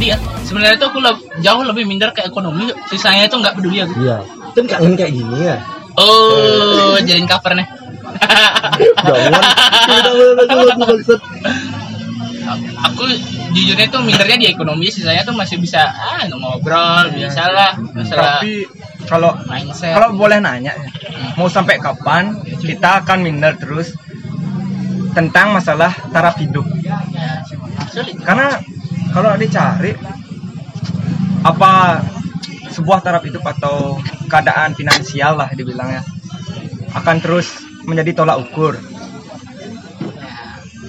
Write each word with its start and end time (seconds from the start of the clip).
pribadi 0.00 0.16
ya 0.16 0.18
sebenarnya 0.42 0.76
tuh 0.80 0.88
aku 0.88 0.98
le- 0.98 1.22
jauh 1.40 1.60
lebih 1.62 1.84
minder 1.84 2.10
ke 2.10 2.24
ekonomi 2.24 2.72
sisanya 2.88 3.28
itu 3.28 3.36
nggak 3.36 3.54
peduli 3.54 3.84
aku 3.84 3.92
Iya. 4.00 4.16
Kan 4.50 4.64
kangen 4.66 4.94
kayak 4.96 5.12
gini 5.12 5.36
ya. 5.44 5.56
oh 5.94 6.96
jadiin 6.98 7.28
cover 7.28 7.52
nih 7.54 7.66
Jangan. 9.00 9.42
Aku 10.40 10.56
maksud. 10.80 11.20
aku 12.80 13.04
jujurnya 13.52 13.86
tuh 13.86 14.00
mindernya 14.02 14.40
di 14.40 14.48
ekonomi 14.48 14.88
sisanya 14.88 15.22
tuh 15.22 15.36
masih 15.36 15.60
bisa 15.60 15.84
ah 15.86 16.24
ngobrol 16.26 17.06
biasa 17.12 17.42
lah 17.46 17.72
masalah 17.92 18.40
Tapi 18.40 18.64
kalau 19.06 19.30
mindset 19.46 19.94
kalau 19.94 20.16
boleh 20.16 20.40
nanya 20.40 20.72
ya, 20.72 20.88
mau 21.36 21.46
sampai 21.46 21.78
kapan 21.78 22.34
kita 22.58 23.04
akan 23.04 23.18
minder 23.22 23.54
terus 23.54 23.92
tentang 25.10 25.50
masalah 25.52 25.90
taraf 26.10 26.38
hidup? 26.38 26.62
Ya, 26.80 27.42
Karena 28.22 28.62
kalau 29.10 29.34
dicari 29.34 29.92
apa 31.40 32.04
sebuah 32.70 33.02
taraf 33.02 33.24
hidup 33.26 33.42
atau 33.42 33.98
keadaan 34.30 34.76
finansial 34.78 35.34
lah 35.40 35.50
dibilangnya 35.50 36.06
akan 36.94 37.16
terus 37.22 37.62
menjadi 37.86 38.22
tolak 38.22 38.38
ukur. 38.50 38.78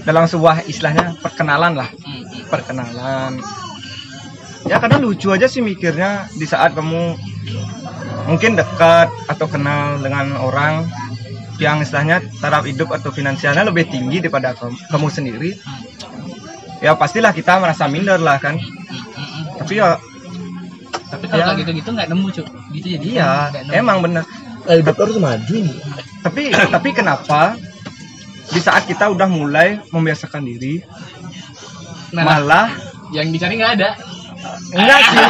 Dalam 0.01 0.25
sebuah 0.25 0.65
istilahnya 0.65 1.13
perkenalan 1.21 1.77
lah. 1.77 1.89
Hmm, 1.89 2.25
hmm. 2.25 2.49
perkenalan. 2.49 3.31
Ya 4.65 4.77
kadang 4.77 5.05
lucu 5.05 5.29
aja 5.33 5.49
sih 5.49 5.61
mikirnya 5.61 6.29
di 6.37 6.45
saat 6.45 6.77
kamu 6.77 7.17
mungkin 8.29 8.53
dekat 8.53 9.09
atau 9.25 9.49
kenal 9.49 9.97
dengan 9.97 10.37
orang 10.37 10.85
yang 11.57 11.81
istilahnya 11.81 12.21
taraf 12.41 12.65
hidup 12.65 12.89
atau 12.93 13.13
finansialnya 13.13 13.65
lebih 13.69 13.89
tinggi 13.89 14.21
daripada 14.21 14.53
kamu, 14.57 14.77
kamu 14.89 15.07
sendiri 15.09 15.51
ya 16.81 16.91
pastilah 16.93 17.31
kita 17.31 17.57
merasa 17.57 17.85
minder 17.85 18.17
lah 18.17 18.37
kan. 18.37 18.57
Tapi 19.57 19.77
ya 19.77 19.95
tapi 21.07 21.23
kalau 21.27 21.37
Ya. 21.37 21.45
kayak 21.51 21.59
gitu-gitu 21.63 21.89
nggak 21.91 22.07
nemu 22.09 22.27
cuk. 22.31 22.47
Gitu 22.71 22.87
jadi. 22.97 23.05
Iya 23.15 23.31
emang 23.71 24.01
bener. 24.01 24.23
Eh, 24.65 24.77
hidup 24.77 24.97
harus 24.97 25.17
maju. 25.17 25.55
tapi 26.21 26.53
tapi 26.53 26.89
kenapa 26.91 27.55
di 28.47 28.59
saat 28.59 28.85
kita 28.85 29.09
udah 29.09 29.25
mulai 29.25 29.79
membiasakan 29.89 30.43
diri 30.43 30.83
Nah, 32.11 32.27
malah 32.27 32.67
yang 33.09 33.31
dicari 33.31 33.55
nggak 33.55 33.73
ada. 33.79 33.89
Enggak 34.75 34.99
sih. 35.01 35.17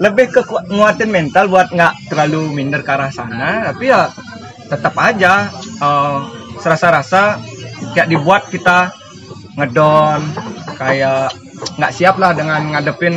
Lebih 0.00 0.26
ke 0.30 0.40
nguatin 0.68 1.08
mental 1.08 1.46
buat 1.46 1.68
nggak 1.68 2.08
terlalu 2.08 2.50
minder 2.50 2.80
ke 2.80 2.90
arah 2.90 3.12
sana. 3.12 3.70
Tapi 3.70 3.84
ya 3.88 4.08
tetap 4.66 4.94
aja 4.96 5.48
eh, 5.78 6.16
serasa-rasa 6.58 7.38
kayak 7.94 8.10
dibuat 8.10 8.42
kita 8.50 8.90
ngedon 9.54 10.20
kayak 10.76 11.30
nggak 11.78 11.94
siap 11.94 12.18
lah 12.18 12.34
dengan 12.34 12.74
ngadepin 12.74 13.14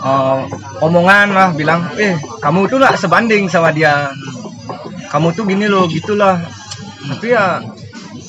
eh, 0.00 0.40
omongan 0.80 1.28
lah 1.34 1.48
bilang 1.52 1.90
eh 1.98 2.14
kamu 2.38 2.70
tuh 2.70 2.78
nggak 2.78 2.96
sebanding 2.96 3.50
sama 3.50 3.74
dia 3.74 4.08
kamu 5.10 5.34
tuh 5.34 5.44
gini 5.44 5.66
loh 5.66 5.84
gitulah 5.90 6.38
tapi 7.04 7.36
ya 7.36 7.60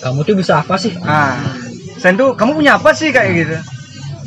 Kamu 0.06 0.22
tuh 0.22 0.38
bisa 0.38 0.62
apa 0.62 0.78
sih? 0.78 0.94
Nah, 1.02 1.34
sen 1.98 2.14
tuh 2.14 2.38
kamu 2.38 2.62
punya 2.62 2.78
apa 2.78 2.94
sih 2.94 3.10
kayak 3.10 3.32
gitu? 3.34 3.58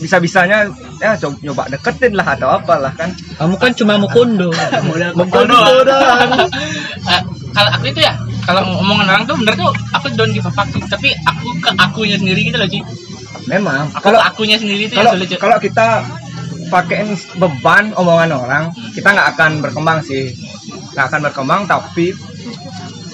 Bisa-bisanya 0.03 0.67
ya 0.99 1.15
coba 1.15 1.39
nyoba 1.43 1.63
deketin 1.71 2.19
lah 2.19 2.27
atau 2.35 2.51
apalah 2.51 2.91
kan. 2.99 3.15
Kamu 3.39 3.55
kan 3.59 3.71
cuma 3.79 3.95
mukundo. 3.95 4.51
Mukundo 5.15 5.59
doang. 5.87 6.31
Eh, 6.51 7.23
kalau 7.57 7.71
aku 7.79 7.85
itu 7.95 8.01
ya 8.03 8.15
kalau 8.49 8.81
omongan 8.81 9.07
orang 9.13 9.25
tuh 9.29 9.37
bener 9.37 9.55
tuh 9.61 9.69
aku 9.93 10.09
don't 10.17 10.33
give 10.33 10.49
a 10.49 10.53
fuck 10.57 10.65
sih. 10.73 10.81
tapi 10.89 11.13
aku 11.29 11.49
ke 11.61 11.71
akunya 11.77 12.17
sendiri 12.17 12.49
gitu 12.49 12.57
loh 12.57 12.69
Ci 12.69 12.81
Memang 13.45 13.93
aku 13.93 14.09
kalau 14.09 14.21
akunya 14.25 14.57
sendiri 14.57 14.89
itu 14.89 14.97
kalau 14.97 15.13
Ci. 15.21 15.37
kalau 15.37 15.57
kita 15.61 16.01
pakein 16.69 17.17
beban 17.41 17.97
omongan 17.97 18.31
orang, 18.37 18.65
kita 18.93 19.09
nggak 19.13 19.29
akan 19.37 19.51
berkembang 19.65 19.99
sih. 20.05 20.37
Nggak 20.93 21.07
akan 21.09 21.21
berkembang 21.31 21.61
tapi 21.65 22.13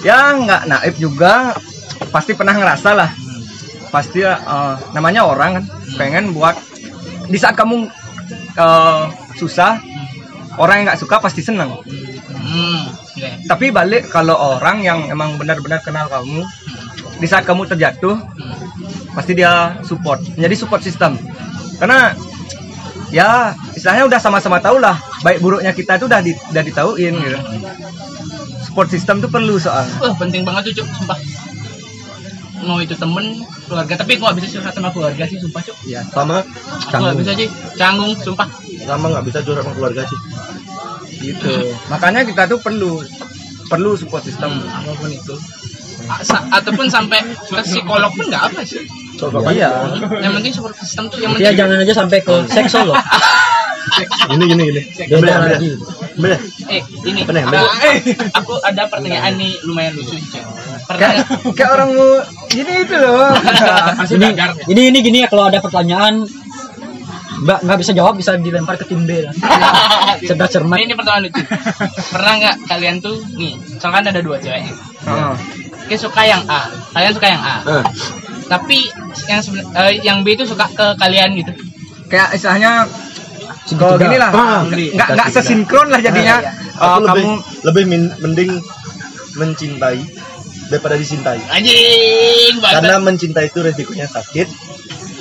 ya 0.03 0.35
nggak 0.35 0.61
naif 0.67 0.95
juga 0.99 1.55
pasti 2.11 2.35
pernah 2.35 2.55
ngerasa 2.55 2.89
lah. 2.93 3.09
Pasti 3.89 4.21
eh, 4.27 4.75
namanya 4.91 5.23
orang 5.23 5.61
kan 5.61 5.63
pengen 5.95 6.35
buat 6.35 6.55
di 7.31 7.37
saat 7.39 7.55
kamu 7.55 7.87
eh, 8.59 9.03
susah 9.39 9.79
orang 10.61 10.75
yang 10.81 10.85
nggak 10.91 11.01
suka 11.01 11.15
pasti 11.19 11.41
seneng. 11.43 11.71
hmm, 11.75 12.81
ya. 13.19 13.29
tapi 13.49 13.71
balik 13.71 14.07
kalau 14.11 14.35
orang 14.57 14.81
yang 14.83 14.99
emang 15.09 15.35
benar-benar 15.39 15.81
kenal 15.83 16.07
kamu 16.07 16.45
di 17.19 17.27
saat 17.27 17.47
kamu 17.47 17.67
terjatuh 17.67 18.15
Hmm. 18.35 18.59
pasti 19.15 19.31
dia 19.31 19.79
support 19.87 20.19
menjadi 20.35 20.55
support 20.59 20.83
system 20.83 21.15
karena 21.79 22.11
ya 23.15 23.55
istilahnya 23.71 24.11
udah 24.11 24.19
sama-sama 24.19 24.59
tahu 24.59 24.75
lah 24.83 24.99
baik 25.23 25.39
buruknya 25.39 25.71
kita 25.71 25.95
itu 25.95 26.11
udah 26.11 26.19
di, 26.19 26.35
udah 26.51 26.63
ditauin 26.67 27.15
gitu 27.15 27.39
support 28.67 28.91
system 28.91 29.23
tuh 29.23 29.31
perlu 29.31 29.55
soal 29.55 29.87
Wah 30.03 30.11
penting 30.19 30.43
banget 30.43 30.75
tuh 30.75 30.83
cuk 30.83 30.87
sumpah 30.99 31.19
mau 32.67 32.83
itu 32.83 32.91
temen 32.97 33.47
keluarga. 33.65 33.93
Tapi 33.97 34.11
aku 34.15 34.23
gak 34.25 34.37
bisa 34.37 34.47
curhat 34.53 34.73
sama 34.73 34.89
keluarga 34.89 35.23
sih 35.25 35.37
sumpah 35.37 35.61
cuk. 35.61 35.77
Ya, 35.85 36.01
sama. 36.09 36.39
Aku 36.39 36.47
gak 36.47 36.89
canggung. 36.89 37.17
bisa 37.19 37.31
sih 37.33 37.47
canggung 37.75 38.11
sumpah. 38.17 38.47
Sama 38.85 39.05
nggak 39.11 39.25
bisa 39.25 39.39
curhat 39.41 39.63
sama 39.65 39.75
keluarga 39.75 40.01
sih. 40.05 40.19
gitu. 41.15 41.53
Makanya 41.89 42.21
kita 42.21 42.43
tuh 42.45 42.59
perlu 42.61 43.01
perlu 43.65 43.97
support 43.97 44.21
system. 44.21 44.61
Hmm, 44.61 44.69
apa 44.69 44.93
pun 44.93 45.09
itu. 45.09 45.35
Sa- 46.21 46.45
ataupun 46.53 46.85
sampai 46.85 47.17
ke 47.25 47.57
psikolog 47.65 48.13
pun 48.13 48.29
nggak 48.29 48.43
apa 48.53 48.61
sih. 48.61 48.85
Coba 49.15 49.47
iya. 49.49 49.71
yang 50.21 50.35
penting 50.35 50.53
support 50.53 50.75
system 50.77 51.07
tuh 51.09 51.17
yang 51.23 51.33
Ya 51.39 51.49
penting 51.49 51.57
jangan 51.65 51.77
aja 51.81 51.93
sampai 51.95 52.19
ke 52.21 52.35
seksual 52.51 52.93
loh. 52.93 52.99
Ini 54.33 54.43
gini 54.49 54.63
gini. 54.69 54.81
Beda 55.07 55.45
lagi. 55.45 55.71
eh 56.67 56.81
ini. 57.05 57.21
Apa 57.21 57.31
nih, 57.37 57.43
ada, 57.45 57.59
aku 58.33 58.57
ada 58.59 58.83
pertanyaan 58.89 59.37
nih 59.37 59.55
lumayan 59.63 59.93
lucu 59.93 60.17
sih. 60.17 60.41
Kayak 60.87 61.25
kayak 61.53 61.69
orang 61.71 61.89
mau 61.91 62.09
gini 62.45 62.73
itu 62.81 62.95
loh. 62.95 63.33
Ini, 64.15 64.27
ini 64.67 64.81
ini 64.87 64.99
gini 65.01 65.17
ya 65.21 65.27
kalau 65.27 65.49
ada 65.49 65.59
pertanyaan 65.59 66.23
Mbak 67.35 67.59
nggak 67.67 67.79
bisa 67.83 67.91
jawab 67.91 68.15
bisa 68.15 68.39
dilempar 68.39 68.79
ke 68.79 68.87
tim 68.87 69.03
B 69.03 69.19
lah. 69.19 69.33
Cerdas 70.27 70.47
cermat. 70.49 70.79
ini 70.79 70.95
pertanyaan 70.95 71.27
lucu. 71.27 71.43
Pernah 72.07 72.33
nggak 72.39 72.55
kalian 72.65 72.95
tuh 72.99 73.19
nih 73.35 73.53
misalkan 73.59 74.07
ada 74.07 74.21
dua 74.23 74.39
ceweknya. 74.39 74.71
Heeh. 75.03 75.33
Oke 75.85 75.95
suka 75.99 76.21
yang 76.23 76.41
A 76.47 76.65
kalian 76.95 77.11
suka 77.11 77.27
yang 77.27 77.43
A. 77.43 77.55
Nah, 77.61 77.83
tapi 78.47 78.87
yang 79.27 79.41
eh, 79.75 79.93
yang 80.01 80.17
B 80.23 80.33
itu 80.33 80.47
suka 80.47 80.63
ke 80.71 80.95
kalian 80.95 81.35
gitu. 81.35 81.51
Kayak 82.07 82.31
istilahnya 82.33 82.87
kalau 83.75 83.97
gini 83.97 84.15
lah 84.15 84.29
Ah, 84.31 84.61
nggak 84.63 85.09
nggak 85.11 85.27
sesinkron 85.29 85.91
lah 85.91 85.99
jadinya. 85.99 86.39
Aku 86.75 87.03
lebih 87.03 87.19
kamu 87.19 87.31
lebih 87.63 87.83
min- 87.85 88.15
mending 88.21 88.51
mencintai 89.35 89.99
daripada 90.67 90.95
dicintai. 90.95 91.39
anjing 91.45 92.57
Karena 92.57 92.97
mencintai 92.97 93.47
itu 93.47 93.59
resikonya 93.59 94.07
sakit, 94.07 94.47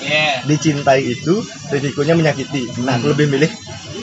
yeah. 0.01 0.41
dicintai 0.45 1.05
itu 1.07 1.41
resikonya 1.69 2.15
menyakiti. 2.15 2.69
Nah, 2.81 2.97
aku 2.97 3.13
lebih 3.13 3.29
milih 3.29 3.51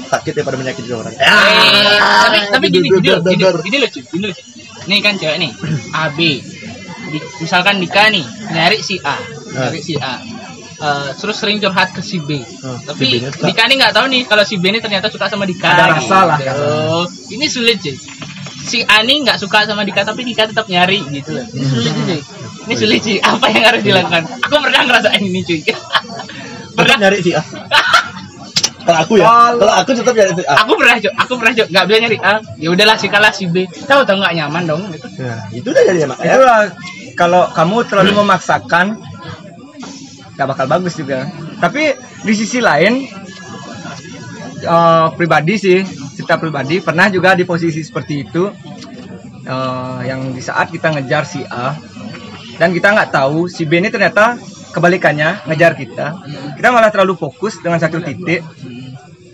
sakit 0.08 0.32
daripada 0.34 0.58
menyakiti 0.58 0.92
orang. 0.92 1.14
Eh, 1.14 1.98
tapi 2.22 2.38
tapi 2.50 2.66
gini 2.68 2.88
gini 2.92 3.10
gini 3.26 3.44
gini 3.64 3.78
lucu 3.80 4.00
gini 4.06 4.26
lucu 4.28 4.42
nih 4.82 5.00
kan 5.00 5.14
cewek 5.14 5.38
nih 5.38 5.52
A 5.94 6.10
B 6.10 6.42
Di- 7.12 7.28
misalkan 7.40 7.78
Dika 7.78 8.10
nih 8.10 8.26
nyari 8.50 8.80
si 8.80 8.98
A 8.98 9.18
nyari 9.52 9.80
si 9.80 9.94
A 9.96 10.18
Eh, 10.82 11.14
terus 11.14 11.38
sering 11.38 11.62
curhat 11.62 11.94
ke 11.94 12.02
si 12.02 12.18
B 12.18 12.42
Hmm, 12.42 12.82
tapi 12.82 13.06
si 13.06 13.22
suka. 13.22 13.46
Dika 13.46 13.70
nih 13.70 13.78
nggak 13.78 13.94
tahu 13.94 14.06
nih 14.10 14.26
kalau 14.26 14.42
si 14.42 14.58
B 14.58 14.66
ini 14.66 14.82
ternyata 14.82 15.14
suka 15.14 15.30
sama 15.30 15.46
Dika 15.46 15.70
Ada 15.70 15.86
rasa 15.94 16.18
lah, 16.26 16.38
gitu. 16.42 16.50
kan. 16.50 17.06
ini 17.30 17.46
sulit 17.46 17.78
sih 17.78 17.94
si 18.62 18.84
A 18.84 19.02
nih 19.02 19.22
nggak 19.22 19.38
suka 19.38 19.64
sama 19.64 19.82
Dika 19.82 20.02
tapi 20.02 20.22
Dika 20.22 20.46
tetap 20.46 20.66
nyari 20.66 21.02
gitu 21.10 21.34
loh 21.34 21.46
ini 21.48 21.66
sulit 21.66 21.92
sih 21.92 22.04
cuy. 22.06 22.20
ini 22.62 22.76
sulit 22.76 23.02
sih 23.02 23.18
apa 23.18 23.46
yang 23.48 23.64
harus 23.66 23.82
dilakukan 23.82 24.24
aku 24.40 24.56
pernah 24.60 24.82
ngerasain 24.84 25.22
ini 25.22 25.42
cuy 25.42 25.60
pernah 26.72 26.96
nyari 26.98 27.20
si 27.20 27.32
A. 27.32 27.44
Kalau 28.82 28.98
aku 28.98 29.14
ya, 29.16 29.26
Kalau- 29.54 29.76
aku 29.78 29.92
tetap 29.94 30.10
nyari 30.12 30.34
si 30.34 30.44
A. 30.44 30.54
aku 30.60 30.74
pernah 30.74 30.96
Cuk. 30.98 31.14
aku 31.16 31.34
pernah 31.36 31.54
Cuk. 31.54 31.68
nggak 31.68 31.84
bisa 31.86 31.98
nyari 32.00 32.18
A 32.20 32.34
ya 32.56 32.70
udahlah 32.70 32.96
si 32.96 33.08
kalah 33.08 33.30
si 33.30 33.46
B 33.46 33.56
tahu 33.84 34.02
tahu 34.02 34.18
nggak 34.18 34.34
nyaman 34.36 34.64
dong 34.66 34.82
gitu 34.90 35.08
Nah, 35.18 35.42
itu 35.52 35.68
udah 35.68 35.84
jadi 35.84 36.06
makanya. 36.06 36.32
itulah 36.32 36.62
kalau 37.14 37.44
kamu 37.48 37.76
terlalu 37.86 38.12
memaksakan 38.16 38.86
nggak 40.32 40.48
bakal 40.48 40.66
bagus 40.66 40.96
juga 40.96 41.30
tapi 41.60 41.94
di 42.22 42.34
sisi 42.34 42.58
lain 42.58 43.06
eh, 44.64 45.06
pribadi 45.14 45.54
sih 45.56 45.80
cerita 46.12 46.36
pribadi 46.38 46.84
pernah 46.84 47.08
juga 47.08 47.34
di 47.34 47.48
posisi 47.48 47.82
seperti 47.82 48.14
itu 48.28 48.44
eh, 49.48 50.00
yang 50.06 50.36
di 50.36 50.42
saat 50.44 50.70
kita 50.70 50.92
ngejar 50.94 51.24
si 51.24 51.42
A 51.48 51.76
dan 52.60 52.76
kita 52.76 52.94
nggak 52.94 53.10
tahu 53.10 53.50
si 53.50 53.66
B 53.66 53.82
ini 53.82 53.90
ternyata 53.90 54.38
kebalikannya 54.72 55.50
ngejar 55.50 55.74
kita. 55.76 56.16
Kita 56.56 56.68
malah 56.72 56.94
terlalu 56.94 57.18
fokus 57.20 57.60
dengan 57.60 57.82
satu 57.82 58.00
titik 58.00 58.46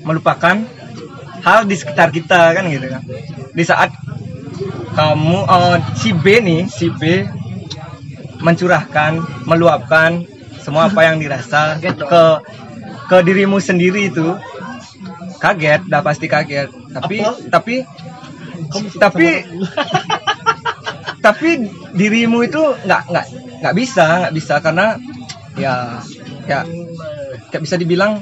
melupakan 0.02 0.56
hal 1.44 1.60
di 1.68 1.76
sekitar 1.78 2.10
kita 2.10 2.56
kan 2.56 2.66
gitu 2.72 2.88
kan. 2.88 3.04
Di 3.52 3.64
saat 3.68 3.92
kamu 4.98 5.38
eh, 5.46 5.78
si 6.00 6.10
B 6.16 6.26
nih 6.42 6.62
si 6.72 6.90
B 6.90 7.26
mencurahkan 8.42 9.46
meluapkan 9.46 10.26
semua 10.62 10.90
apa 10.92 11.06
yang 11.06 11.18
dirasa 11.18 11.80
ke 11.82 12.24
ke 13.08 13.18
dirimu 13.24 13.58
sendiri 13.58 14.12
itu 14.12 14.36
kaget 15.38 15.82
dah 15.88 16.02
pasti 16.02 16.26
kaget 16.30 16.70
tapi 16.94 17.18
Apa? 17.22 17.34
tapi 17.54 17.76
tapi 18.98 19.28
tapi 21.26 21.50
dirimu 21.94 22.46
itu 22.46 22.62
nggak 22.86 23.02
nggak 23.12 23.26
nggak 23.64 23.76
bisa 23.76 24.06
nggak 24.28 24.36
bisa 24.36 24.56
karena 24.64 24.96
ya 25.58 26.00
ya 26.46 26.64
nggak 27.52 27.62
bisa 27.64 27.76
dibilang 27.76 28.22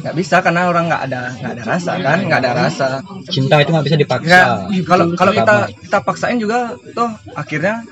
nggak 0.00 0.14
bisa 0.14 0.36
karena 0.40 0.66
orang 0.66 0.88
nggak 0.88 1.02
ada 1.06 1.20
nggak 1.34 1.52
ada 1.52 1.62
rasa 1.62 1.90
kan 1.98 2.18
nggak 2.22 2.40
ada 2.40 2.52
rasa. 2.56 2.86
Cinta 3.26 3.56
itu 3.58 3.70
nggak 3.70 3.86
bisa 3.86 3.96
dipaksa. 3.96 4.26
Nggak 4.26 4.48
kalau 4.84 5.04
kalau 5.14 5.32
kita 5.32 5.54
kita 5.80 5.98
paksain 6.00 6.36
juga 6.36 6.58
toh 6.90 7.10
akhirnya 7.32 7.84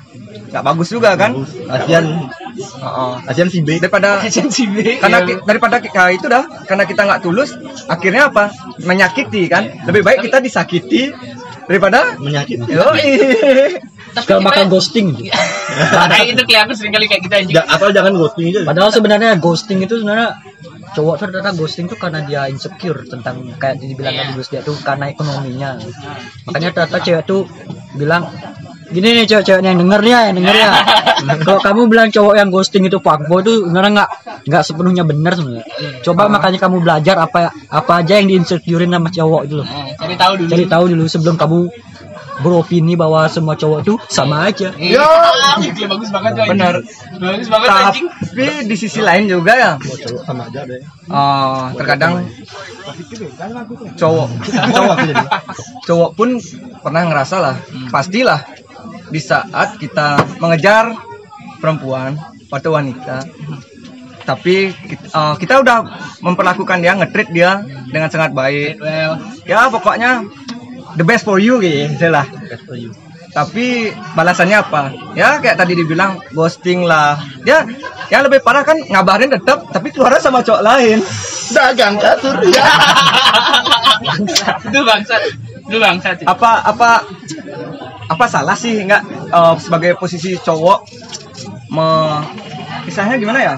nggak 0.49 0.65
bagus 0.65 0.89
juga 0.89 1.15
kan? 1.15 1.37
Heeh. 2.59 3.13
ASEAN 3.29 3.49
si 3.49 3.61
B. 3.61 3.79
Daripada 3.79 4.19
karena 4.99 5.19
ki- 5.23 5.41
daripada 5.45 5.77
kita 5.79 6.03
itu 6.11 6.27
dah 6.27 6.45
karena 6.65 6.85
kita 6.85 7.01
nggak 7.05 7.21
tulus 7.23 7.55
akhirnya 7.87 8.29
apa? 8.29 8.51
Menyakiti 8.81 9.47
kan? 9.47 9.85
Lebih 9.85 10.03
baik 10.03 10.19
kita 10.25 10.41
disakiti 10.41 11.13
daripada 11.65 12.17
menyakiti. 12.17 12.67
Yoi. 12.67 13.13
Sekarang 14.19 14.43
makan 14.43 14.67
ghosting. 14.67 15.15
Nah, 15.15 16.25
itu 16.25 16.43
kelihatan 16.43 16.75
sering 16.75 16.91
kali 16.91 17.07
kayak 17.07 17.23
kita 17.23 17.35
anjing. 17.39 17.55
Ja- 17.55 17.69
atau 17.69 17.93
jangan 17.93 18.17
ghosting 18.17 18.51
aja. 18.51 18.67
Padahal 18.67 18.91
sebenarnya 18.91 19.31
ghosting 19.37 19.79
itu 19.79 20.01
sebenarnya 20.01 20.35
cowok 20.95 21.15
tuh 21.19 21.27
ternyata 21.29 21.53
ghosting 21.53 21.87
tuh 21.87 21.99
karena 21.99 22.21
dia 22.25 22.47
insecure 22.47 23.05
tentang 23.05 23.43
kayak 23.57 23.81
dibilang 23.81 24.15
Iya. 24.15 24.23
tadi 24.33 24.45
dia 24.49 24.61
tuh 24.63 24.77
karena 24.81 25.05
ekonominya. 25.13 25.71
Makanya 26.49 26.71
ternyata 26.73 26.99
cewek 27.03 27.23
tuh 27.25 27.45
bilang 27.97 28.29
gini 28.89 29.21
nih 29.21 29.25
cewek-cewek 29.29 29.61
yang 29.61 29.77
denger 29.77 30.01
ya, 30.01 30.19
yang 30.33 30.37
denger 30.41 30.57
ya. 30.57 30.71
Kalau 31.45 31.61
kamu 31.61 31.81
bilang 31.93 32.09
cowok 32.09 32.35
yang 32.41 32.49
ghosting 32.49 32.89
itu 32.89 32.97
fuckboy 33.03 33.45
itu 33.45 33.69
sebenarnya 33.69 33.91
nggak 34.01 34.11
nggak 34.49 34.63
sepenuhnya 34.65 35.05
benar 35.05 35.33
sebenarnya. 35.37 35.67
Coba 36.01 36.23
makanya 36.33 36.59
kamu 36.63 36.77
belajar 36.81 37.17
apa 37.21 37.53
apa 37.69 37.93
aja 38.01 38.17
yang 38.17 38.33
diinsecurein 38.33 38.89
sama 38.89 39.11
cowok 39.13 39.43
itu 39.45 39.55
loh. 39.61 39.67
Nah, 39.69 39.93
cari 39.99 40.15
tahu 40.17 40.33
dulu. 40.41 40.49
Cari 40.49 40.65
tahu 40.65 40.85
dulu 40.89 41.05
sebelum 41.05 41.35
kamu 41.37 41.59
beropini 42.39 42.95
bahwa 42.95 43.27
semua 43.27 43.59
cowok 43.59 43.81
tuh 43.83 43.99
sama 44.07 44.51
aja. 44.51 44.71
Iya, 44.79 45.05
bagus 45.91 46.11
banget 46.11 46.33
tuh. 46.39 46.47
Benar. 46.51 46.75
Bagus 47.19 47.49
banget 47.51 47.69
tapi 47.69 48.49
di 48.67 48.77
sisi 48.79 49.01
lain 49.03 49.27
juga 49.27 49.53
ya. 49.55 49.73
Cowok 49.79 50.23
sama 50.23 50.47
aja 50.47 50.61
deh. 50.67 50.81
Eh, 50.83 51.65
terkadang 51.79 52.15
cowok. 53.99 54.29
Cowok 54.77 54.97
cowok 55.89 56.11
pun 56.15 56.29
pernah 56.85 57.03
ngerasa 57.09 57.37
lah 57.41 57.57
pastilah 57.89 58.45
di 59.09 59.21
saat 59.21 59.81
kita 59.81 60.21
mengejar 60.37 60.93
perempuan 61.59 62.15
atau 62.53 62.77
wanita 62.77 63.25
tapi 64.29 64.69
kita, 64.77 65.09
eh, 65.09 65.35
kita 65.41 65.65
udah 65.65 65.79
memperlakukan 66.21 66.85
dia 66.85 66.93
ngetreat 66.93 67.33
dia 67.33 67.65
dengan 67.89 68.13
sangat 68.13 68.37
baik. 68.37 68.77
Well, 68.77 69.17
ya 69.49 69.73
pokoknya 69.73 70.29
the 70.99 71.05
best 71.07 71.23
for 71.23 71.39
you 71.39 71.63
gitu 71.63 72.11
lah 72.11 72.27
tapi 73.31 73.93
balasannya 74.19 74.57
apa 74.59 74.83
ya 75.15 75.39
kayak 75.39 75.61
tadi 75.61 75.79
dibilang 75.79 76.19
ghosting 76.35 76.83
lah 76.83 77.15
dia 77.47 77.63
yang 78.11 78.25
lebih 78.27 78.43
parah 78.43 78.67
kan 78.67 78.75
ngabarin 78.83 79.31
tetap 79.31 79.69
tapi 79.71 79.95
keluarnya 79.95 80.19
sama 80.19 80.43
cowok 80.43 80.65
lain 80.65 80.99
dagang 81.55 81.97
kasur 82.01 82.35
ya 82.51 82.67
itu 84.69 84.81
bangsat. 84.87 85.23
Itu 85.69 85.79
bangsat. 85.83 86.15
sih. 86.23 86.27
apa 86.27 86.65
apa 86.65 86.91
apa 88.09 88.25
salah 88.31 88.57
sih 88.57 88.81
nggak 88.89 89.03
eh, 89.29 89.55
sebagai 89.61 89.93
posisi 90.01 90.39
cowok 90.41 90.79
me 91.69 91.89
misalnya 92.89 93.21
gimana 93.21 93.41
ya 93.45 93.55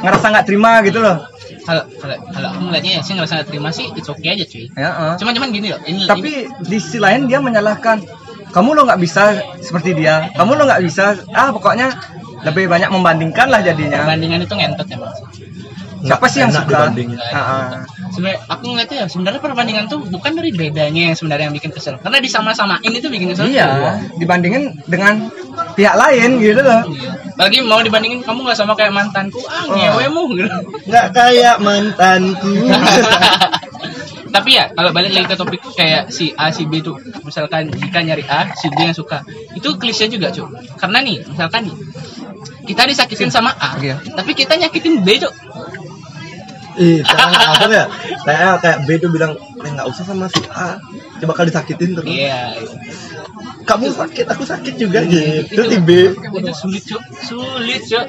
ngerasa 0.00 0.26
nggak 0.32 0.46
terima 0.48 0.80
gitu 0.80 1.04
loh 1.04 1.20
Kalau 1.66 1.84
kalau 2.00 2.16
kalau 2.32 2.48
aku 2.52 2.60
ngeliatnya 2.68 2.92
ya 2.98 3.00
sih 3.04 3.12
ngerasa 3.16 3.32
nggak 3.40 3.48
terima 3.52 3.70
sih, 3.70 3.86
it's 3.94 4.08
okay 4.08 4.34
aja 4.34 4.44
cuy. 4.48 4.66
ya 4.74 4.90
eh. 4.90 5.14
Cuman 5.20 5.32
cuman 5.36 5.48
gini 5.52 5.68
loh, 5.72 5.80
ini 5.84 6.08
tapi 6.08 6.48
di 6.64 6.78
sisi 6.80 6.98
lain 6.98 7.28
dia 7.28 7.38
menyalahkan 7.38 8.00
kamu 8.50 8.68
lo 8.74 8.82
nggak 8.86 9.00
bisa 9.00 9.38
seperti 9.62 9.94
dia 9.94 10.30
kamu 10.34 10.58
lo 10.58 10.62
nggak 10.66 10.82
bisa 10.82 11.22
ah 11.32 11.54
pokoknya 11.54 11.94
lebih 12.42 12.66
banyak 12.66 12.90
membandingkan 12.90 13.46
lah 13.52 13.60
jadinya 13.62 14.02
perbandingan 14.02 14.40
itu 14.42 14.54
ngentot 14.56 14.86
ya 14.88 14.98
mas. 14.98 15.18
siapa 16.00 16.26
sih 16.32 16.40
yang 16.40 16.48
suka. 16.48 16.88
Ah, 17.28 17.36
ah. 17.36 17.64
Sebenarnya 18.08 18.40
aku 18.48 18.62
ngeliatnya 18.72 18.96
ya 19.04 19.06
sebenarnya 19.12 19.40
perbandingan 19.44 19.84
tuh 19.92 20.00
bukan 20.08 20.32
dari 20.32 20.48
bedanya 20.48 21.12
yang 21.12 21.16
sebenarnya 21.16 21.52
yang 21.52 21.56
bikin 21.60 21.76
kesel. 21.76 22.00
Karena 22.00 22.24
disama-samain 22.24 22.88
itu 22.88 23.12
bikin 23.12 23.36
kesel. 23.36 23.52
iya 23.52 24.00
dibandingin 24.16 24.80
dengan 24.88 25.28
pihak 25.72 25.94
lain 25.94 26.30
gitu 26.38 26.60
loh. 26.60 26.82
Apalagi 27.34 27.58
mau 27.64 27.80
dibandingin 27.80 28.20
kamu 28.20 28.44
nggak 28.44 28.58
sama 28.58 28.72
kayak 28.74 28.92
mantanku, 28.92 29.40
ah 29.48 29.64
Oh. 29.64 29.74
ngewemu 29.74 30.22
gitu. 30.36 30.56
nggak 30.86 31.06
kayak 31.12 31.56
mantanku 31.58 32.52
Tapi 34.30 34.50
ya 34.54 34.70
kalau 34.70 34.94
balik 34.94 35.10
lagi 35.10 35.26
ke 35.26 35.34
topik 35.34 35.58
kayak 35.74 36.06
si 36.08 36.30
A 36.38 36.54
si 36.54 36.62
B 36.62 36.78
tuh, 36.78 36.94
misalkan 37.26 37.66
jika 37.66 37.98
nyari 37.98 38.22
A, 38.30 38.46
si 38.54 38.70
B 38.70 38.78
yang 38.86 38.94
suka, 38.94 39.26
itu 39.58 39.74
klise 39.74 40.06
juga 40.06 40.30
cuy. 40.30 40.46
Karena 40.78 41.02
nih, 41.02 41.18
misalkan 41.26 41.66
nih, 41.66 41.74
kita 42.62 42.86
disakitin 42.86 43.26
sama 43.26 43.50
A, 43.58 43.74
Iya. 43.82 43.98
tapi 44.14 44.30
kita 44.30 44.54
nyakitin 44.54 45.02
B 45.02 45.18
tuh. 45.18 45.34
Ih, 46.78 47.02
apa 47.58 47.74
ya? 47.74 47.84
Kayak 48.22 48.62
kayak 48.62 48.78
B 48.86 48.88
tuh 49.02 49.10
bilang, 49.10 49.34
"Eh, 49.66 49.70
nggak 49.74 49.90
usah 49.90 50.06
sama 50.06 50.30
si 50.30 50.38
A, 50.54 50.78
dia 51.18 51.26
bakal 51.26 51.50
disakitin 51.50 51.98
terus. 51.98 52.06
Iya. 52.06 52.54
Kamu 53.62 53.86
sakit, 53.88 54.26
aku 54.26 54.42
sakit 54.42 54.74
juga 54.74 55.00
Iya, 55.02 55.44
gitu. 55.46 55.62
Di 55.64 55.78
B. 55.78 55.90
Itu 56.10 56.52
sulit 56.52 56.82
cuy, 56.84 57.00
sulit 57.22 57.82
cuy. 57.84 58.06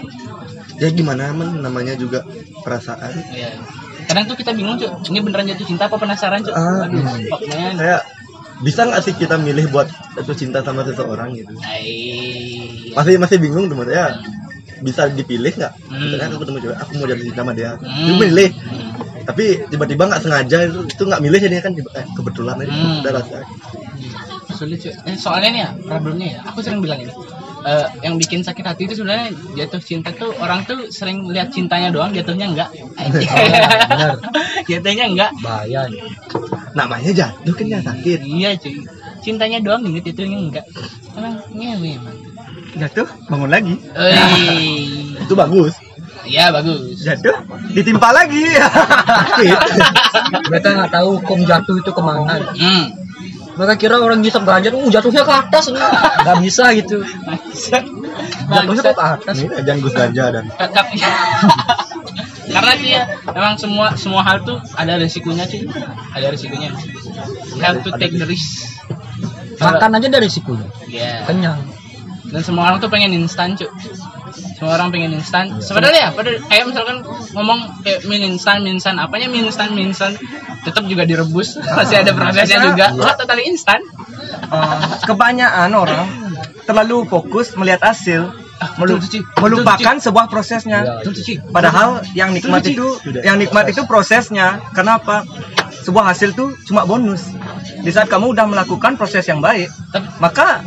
Ya 0.77 0.89
gimana 0.89 1.29
men, 1.31 1.61
namanya 1.61 1.93
juga 1.93 2.25
perasaan. 2.61 3.13
Iya. 3.29 3.59
Kadang 4.05 4.25
tuh 4.25 4.35
kita 4.35 4.51
bingung 4.51 4.75
cuy, 4.75 4.89
ini 5.07 5.19
beneran 5.21 5.45
jatuh 5.47 5.67
cinta 5.67 5.85
apa 5.85 5.95
penasaran 5.95 6.41
cuy? 6.41 6.51
Ah, 6.51 6.85
Aduh, 6.85 6.99
hmm. 6.99 7.77
Kayak 7.77 8.01
bisa 8.61 8.85
nggak 8.85 9.01
sih 9.01 9.13
kita 9.13 9.35
milih 9.37 9.69
buat 9.69 9.87
jatuh 10.15 10.33
cinta 10.33 10.61
sama 10.61 10.81
seseorang 10.81 11.33
gitu? 11.33 11.53
Ay. 11.61 12.91
Masih 12.91 13.15
masih 13.17 13.37
bingung 13.37 13.67
tuh 13.67 13.77
ya. 13.85 14.17
Bisa 14.81 15.05
dipilih 15.07 15.53
nggak? 15.53 15.73
Hmm. 15.85 16.01
Misalkan 16.01 16.27
aku 16.31 16.39
ketemu 16.41 16.57
cewek, 16.65 16.77
aku 16.79 16.91
mau 16.97 17.05
jatuh 17.05 17.25
cinta 17.25 17.41
sama 17.41 17.53
dia. 17.53 17.71
Hmm. 17.77 18.05
Dia 18.07 18.13
milih. 18.17 18.49
Hmm. 18.49 18.89
Tapi 19.21 19.45
tiba-tiba 19.69 20.03
nggak 20.09 20.21
sengaja 20.25 20.57
itu 20.65 20.79
itu 20.89 21.03
nggak 21.05 21.21
milih 21.21 21.37
jadinya 21.37 21.61
kan 21.61 21.73
tiba- 21.77 21.93
eh, 21.93 22.05
kebetulan 22.11 22.55
aja 22.57 22.73
Hmm. 22.73 23.01
udah 23.05 23.13
rasa. 23.13 23.37
Sulit 24.61 24.77
cuy. 24.77 24.93
Eh, 25.09 25.17
soalnya 25.17 25.49
nih 25.49 25.61
ya 25.65 25.69
problemnya 25.89 26.27
ya 26.37 26.39
aku 26.45 26.61
sering 26.61 26.79
bilang 26.85 27.01
ini 27.01 27.13
eh, 27.65 27.85
yang 28.05 28.21
bikin 28.21 28.45
sakit 28.45 28.61
hati 28.61 28.85
itu 28.85 28.93
sebenarnya 29.01 29.33
jatuh 29.57 29.81
cinta 29.81 30.13
tuh 30.13 30.29
orang 30.37 30.61
tuh 30.69 30.93
sering 30.93 31.25
lihat 31.25 31.49
cintanya 31.49 31.89
doang 31.89 32.13
jatuhnya 32.13 32.53
enggak 32.53 32.69
benar. 32.93 34.21
jatuhnya 34.69 35.05
enggak 35.09 35.31
Bahaya. 35.41 35.89
Namanya 36.77 37.11
jatuh 37.11 37.53
kan 37.57 37.65
ya 37.65 37.79
sakit. 37.81 38.19
iya 38.21 38.53
cuy 38.53 38.77
cintanya 39.21 39.61
doang 39.61 39.85
inget 39.85 40.13
jatuhnya 40.13 40.37
enggak 40.37 40.65
emang 41.13 41.37
ngewe 41.53 41.89
emang 41.97 42.17
jatuh 42.77 43.07
bangun 43.29 43.49
lagi 43.51 43.75
Oi. 43.93 44.15
Itu 45.25 45.33
bagus. 45.37 45.73
Iya 46.21 46.53
bagus. 46.53 47.01
jatuh 47.01 47.33
ditimpa 47.73 48.13
lagi. 48.13 48.45
Mereka 50.53 50.69
nggak 50.69 50.91
tahu 50.93 51.17
hukum 51.17 51.39
jatuh 51.49 51.75
itu 51.81 51.91
ke 51.91 52.01
mana. 52.01 52.37
Hmm. 52.53 52.85
Mereka 53.61 53.77
kira 53.77 54.01
orang 54.01 54.25
bisa 54.25 54.41
belajar, 54.41 54.73
uh 54.73 54.89
jatuhnya 54.89 55.21
ke 55.21 55.33
atas, 55.37 55.69
Nggak 55.69 56.37
bisa 56.41 56.73
gitu. 56.73 57.05
Jatuhnya 58.49 58.81
ke 58.89 59.03
atas. 59.05 59.35
Ini 59.37 59.53
aja 59.53 59.71
Gus 59.77 59.93
Ganja 59.93 60.25
dan. 60.33 60.45
Karena 62.51 62.73
sih 62.73 62.89
ya, 62.89 63.05
memang 63.29 63.53
semua 63.61 63.93
semua 63.93 64.25
hal 64.25 64.41
tuh 64.41 64.57
ada 64.73 64.97
resikonya 64.97 65.45
sih, 65.45 65.61
ada 66.09 66.33
resikonya. 66.33 66.73
You 67.53 67.61
have 67.61 67.85
to 67.85 67.93
take 68.01 68.17
the 68.17 68.25
risk. 68.25 68.65
Makan 69.61 70.01
aja 70.01 70.09
dari 70.09 70.25
sikunya, 70.25 70.65
Ya. 70.89 71.21
kenyang. 71.29 71.61
Dan 72.33 72.41
semua 72.41 72.65
orang 72.73 72.81
tuh 72.81 72.89
pengen 72.89 73.13
instan 73.13 73.53
cuy. 73.53 73.69
Semua 74.61 74.77
orang 74.77 74.93
pengen 74.93 75.17
instan. 75.17 75.57
Sebenarnya 75.57 75.99
ya, 76.05 76.09
pada 76.13 76.37
kayak 76.37 76.69
misalkan 76.69 77.01
ngomong 77.33 77.81
kayak 77.81 78.05
mie 78.05 78.29
instan, 78.29 78.61
mie 78.61 78.77
instan, 78.77 79.01
apanya 79.01 79.25
mie 79.25 79.49
instan, 79.49 79.73
mie 79.73 79.89
instan, 79.89 80.13
tetap 80.61 80.85
juga 80.85 81.01
direbus, 81.01 81.57
masih 81.81 82.05
ada 82.05 82.13
prosesnya 82.13 82.69
juga. 82.69 82.93
Wah, 82.93 83.17
totally 83.17 83.49
instan. 83.49 83.81
Eh, 84.53 84.77
kebanyakan 85.09 85.73
orang 85.73 86.07
terlalu 86.69 87.09
fokus 87.09 87.57
melihat 87.57 87.89
hasil 87.89 88.37
melu- 88.77 89.01
Betul, 89.01 89.09
Ci. 89.09 89.19
melupakan 89.41 89.97
sebuah 89.97 90.29
prosesnya. 90.29 91.01
Iya. 91.09 91.41
Padahal 91.49 92.05
yang 92.13 92.29
nikmat 92.29 92.61
itu 92.61 93.01
yang 93.25 93.41
nikmat 93.41 93.65
itu 93.65 93.89
prosesnya. 93.89 94.61
Kenapa? 94.77 95.25
Sebuah 95.81 96.13
hasil 96.13 96.37
tuh 96.37 96.53
cuma 96.69 96.85
bonus. 96.85 97.25
Di 97.81 97.89
saat 97.89 98.13
kamu 98.13 98.37
udah 98.37 98.45
melakukan 98.45 98.93
proses 98.93 99.25
yang 99.25 99.41
baik 99.41 99.73
maka 100.21 100.61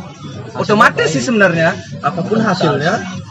otomatis 0.59 1.15
sih 1.15 1.23
sebenarnya 1.23 1.75
apa 2.03 2.19
pun 2.23 2.43
hasilnya 2.43 3.23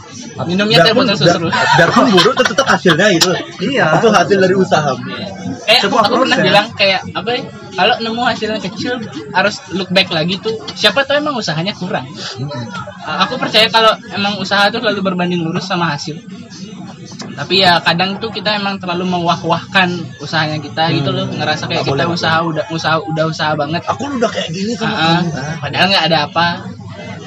minumnya 0.43 0.83
teh 0.83 0.91
botol 0.91 1.15
susu. 1.15 1.31
biar- 1.39 1.47
biarpun 1.79 2.05
buruk 2.11 2.33
tetap, 2.35 2.51
tetap 2.51 2.67
hasilnya 2.69 3.07
itu. 3.09 3.31
Iya. 3.61 3.95
Itu 3.95 4.09
hasil 4.09 4.37
dari 4.37 4.51
usaha. 4.53 4.91
Eh, 5.65 5.79
aku, 5.79 5.87
Sebuah 5.87 6.01
aku 6.03 6.15
pernah 6.21 6.37
bilang 6.37 6.67
kayak 6.73 7.01
apa 7.09 7.29
ya? 7.31 7.41
Kalau 7.71 7.95
nemu 7.97 8.21
hasilnya 8.21 8.59
kecil 8.61 8.93
harus 9.31 9.55
look 9.69 9.87
back 9.89 10.07
lagi 10.09 10.35
tuh. 10.37 10.51
Siapa 10.71 11.03
tahu 11.03 11.17
emang 11.17 11.35
usahanya 11.35 11.71
kurang. 11.73 12.07
Uh, 12.07 13.17
Aku 13.21 13.35
percaya 13.35 13.67
kalau 13.67 13.91
emang 14.09 14.35
usaha 14.35 14.67
tuh 14.67 14.79
selalu 14.79 14.99
berbanding 15.01 15.39
lurus 15.39 15.65
sama 15.65 15.91
hasil. 15.91 16.19
tapi 17.35 17.59
ya 17.59 17.79
kadang 17.79 18.15
tuh 18.15 18.31
kita 18.31 18.55
emang 18.55 18.79
terlalu 18.79 19.03
mewah-wahkan 19.05 19.91
usahanya 20.17 20.55
kita 20.57 20.87
gitu 20.89 21.11
loh 21.11 21.27
ngerasa 21.27 21.67
kayak 21.67 21.83
Nggak 21.83 21.91
kita 21.91 22.03
boleh, 22.03 22.15
usaha 22.15 22.37
udah 22.41 22.63
usaha 22.69 22.95
udah 23.01 23.23
usaha 23.27 23.51
banget 23.53 23.81
Aku 23.85 24.07
udah 24.09 24.31
kayak 24.31 24.49
gini 24.49 24.71
sama 24.71 24.87
Ah, 24.89 25.19
kamu. 25.19 25.29
padahal 25.59 25.85
nggak 25.91 26.05
ada 26.05 26.17
apa 26.25 26.47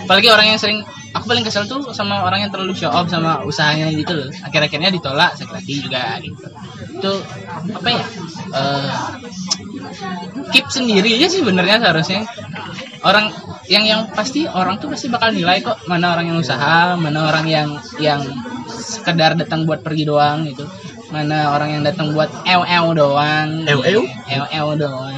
apalagi 0.00 0.28
orang 0.28 0.46
yang 0.48 0.56
sering 0.56 0.80
aku 1.14 1.24
paling 1.24 1.44
kesel 1.44 1.64
tuh 1.64 1.80
sama 1.96 2.24
orang 2.24 2.44
yang 2.46 2.50
terlalu 2.52 2.76
show 2.76 2.90
off 2.92 3.08
sama 3.08 3.42
usahanya 3.44 3.88
gitu 3.92 4.12
loh 4.12 4.28
akhir-akhirnya 4.44 4.92
ditolak 4.92 5.34
hati 5.38 5.74
juga 5.80 6.20
gitu 6.20 6.46
itu 6.98 7.12
apa 7.72 7.88
ya 7.88 8.04
eh, 8.52 8.90
keep 10.52 10.66
sendiri 10.68 11.16
aja 11.20 11.28
sih 11.30 11.40
benernya 11.44 11.80
seharusnya 11.80 12.26
orang 13.06 13.30
yang 13.70 13.84
yang 13.84 14.00
pasti 14.10 14.48
orang 14.48 14.80
tuh 14.82 14.90
pasti 14.90 15.06
bakal 15.12 15.30
nilai 15.30 15.60
kok 15.62 15.86
mana 15.86 16.16
orang 16.16 16.34
yang 16.34 16.38
usaha 16.40 16.96
mana 16.98 17.28
orang 17.30 17.46
yang 17.46 17.68
yang 18.02 18.20
sekedar 18.68 19.36
datang 19.38 19.64
buat 19.68 19.80
pergi 19.84 20.08
doang 20.08 20.44
gitu 20.48 20.66
mana 21.08 21.56
orang 21.56 21.78
yang 21.78 21.82
datang 21.84 22.12
buat 22.12 22.28
ew 22.44 22.62
ew 22.68 22.86
doang 22.92 23.64
Ew, 23.64 23.80
ew? 23.80 24.02
ew 24.04 24.44
ew 24.44 24.68
doang 24.76 25.16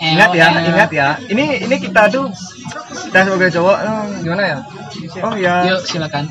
Ingat 0.00 0.32
ya, 0.32 0.48
Ew, 0.48 0.56
ew. 0.56 0.68
ingat 0.72 0.90
ya. 0.96 1.08
Ini 1.28 1.68
ini 1.68 1.76
kita 1.76 2.08
tuh 2.08 2.32
kita 3.12 3.20
sebagai 3.20 3.52
cowok 3.52 3.76
eh, 3.84 4.04
gimana 4.24 4.42
ya? 4.48 4.58
Oh 5.24 5.34
ya. 5.36 5.64
Yuk 5.68 5.80
silakan. 5.86 6.28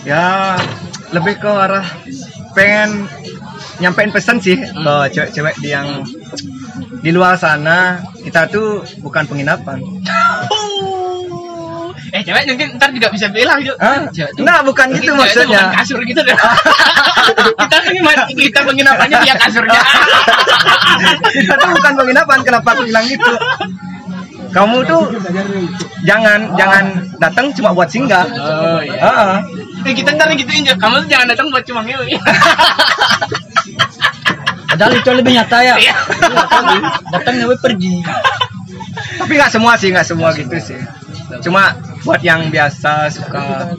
ya 0.00 0.56
lebih 1.12 1.36
ke 1.38 1.50
arah 1.50 1.84
pengen 2.56 3.04
nyampein 3.80 4.12
pesan 4.12 4.40
sih 4.40 4.56
ke 4.56 4.94
cewek-cewek 5.12 5.60
di 5.60 5.68
yang 5.72 6.04
di 7.00 7.10
luar 7.12 7.36
sana 7.36 8.00
kita 8.20 8.48
tuh 8.48 8.84
bukan 9.00 9.24
penginapan. 9.28 9.80
Eh 12.20 12.22
cewek 12.28 12.44
mungkin 12.52 12.68
ntar 12.76 12.92
juga 12.92 13.08
bisa 13.08 13.32
bilang 13.32 13.56
yuk. 13.64 13.80
Ah, 13.80 14.04
nah 14.44 14.60
bukan 14.60 14.92
gitu 14.92 15.08
tuh 15.08 15.16
bukan 15.16 15.24
maksudnya. 15.24 15.72
kasur 15.72 16.04
gitu 16.04 16.20
deh. 16.20 16.36
kita 17.64 17.76
kita 18.36 18.60
penginapannya 18.60 19.16
dia 19.24 19.34
kasurnya. 19.40 19.80
kita 21.40 21.54
tuh 21.56 21.68
bukan 21.72 21.92
penginapan. 21.96 22.38
Kenapa 22.44 22.68
aku 22.76 22.82
bilang 22.84 23.08
gitu? 23.08 23.32
Kamu 24.50 24.82
tuh 24.84 25.08
jangan 26.04 26.52
jangan 26.58 26.84
datang 27.22 27.54
cuma 27.56 27.72
buat 27.72 27.88
singgah. 27.88 28.26
oh 28.28 28.80
iya. 28.84 29.00
Ah, 29.00 29.36
Eh, 29.80 29.96
kita 29.96 30.12
ntar 30.12 30.28
gituin 30.36 30.68
aja. 30.68 30.76
Kamu 30.76 31.06
tuh 31.06 31.08
jangan 31.08 31.26
datang 31.32 31.48
buat 31.48 31.64
cuma 31.64 31.80
ngewe. 31.80 32.12
Padahal 34.70 34.92
itu 34.92 35.10
lebih 35.16 35.32
nyata 35.34 35.58
ya. 35.64 35.74
Iya. 35.80 35.94
Datang 37.16 37.34
ngewe 37.40 37.56
pergi. 37.56 38.04
tapi 39.20 39.36
nggak 39.36 39.52
semua 39.52 39.72
sih, 39.80 39.88
nggak 39.92 40.04
semua 40.04 40.28
gitu 40.36 40.52
sih. 40.60 40.76
Cuma 41.40 41.72
buat 42.04 42.20
yang 42.24 42.48
biasa 42.48 43.12
suka 43.12 43.72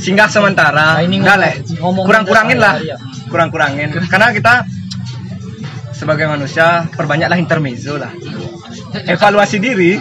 singgah 0.00 0.28
sementara, 0.30 0.96
Nah, 0.96 1.04
ini 1.04 1.20
enggak 1.20 1.60
Kurang-kurangin 1.76 2.56
lah, 2.56 2.80
iya. 2.80 2.96
kurang-kurangin. 3.28 3.92
Karena 4.08 4.32
kita 4.32 4.64
sebagai 5.92 6.24
manusia 6.24 6.88
perbanyaklah 6.96 7.36
intermezzo 7.36 8.00
lah. 8.00 8.08
Evaluasi 9.04 9.60
diri. 9.60 10.00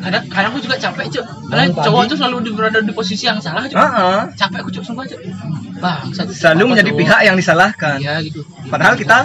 Kadang 0.00 0.24
kadang 0.32 0.50
aku 0.56 0.60
juga 0.64 0.76
capek 0.80 1.06
cuy. 1.12 1.24
Karena 1.52 1.64
cowok 1.70 2.02
tuh 2.10 2.16
selalu 2.18 2.36
di- 2.48 2.54
berada 2.56 2.78
di 2.82 2.92
posisi 2.92 3.28
yang 3.28 3.38
salah 3.38 3.68
cuy. 3.68 3.76
Heeh. 3.76 4.18
Capek 4.34 4.58
aku 4.64 4.70
cuy 4.74 4.82
sumpah 4.82 5.04
cuy. 5.06 5.18
Bang, 5.80 6.12
Selalu 6.12 6.64
menjadi 6.74 6.90
pihak 6.92 7.20
yang 7.24 7.36
disalahkan. 7.38 7.96
Iya 8.02 8.20
gitu. 8.24 8.42
Padahal 8.68 8.96
kita 8.98 9.18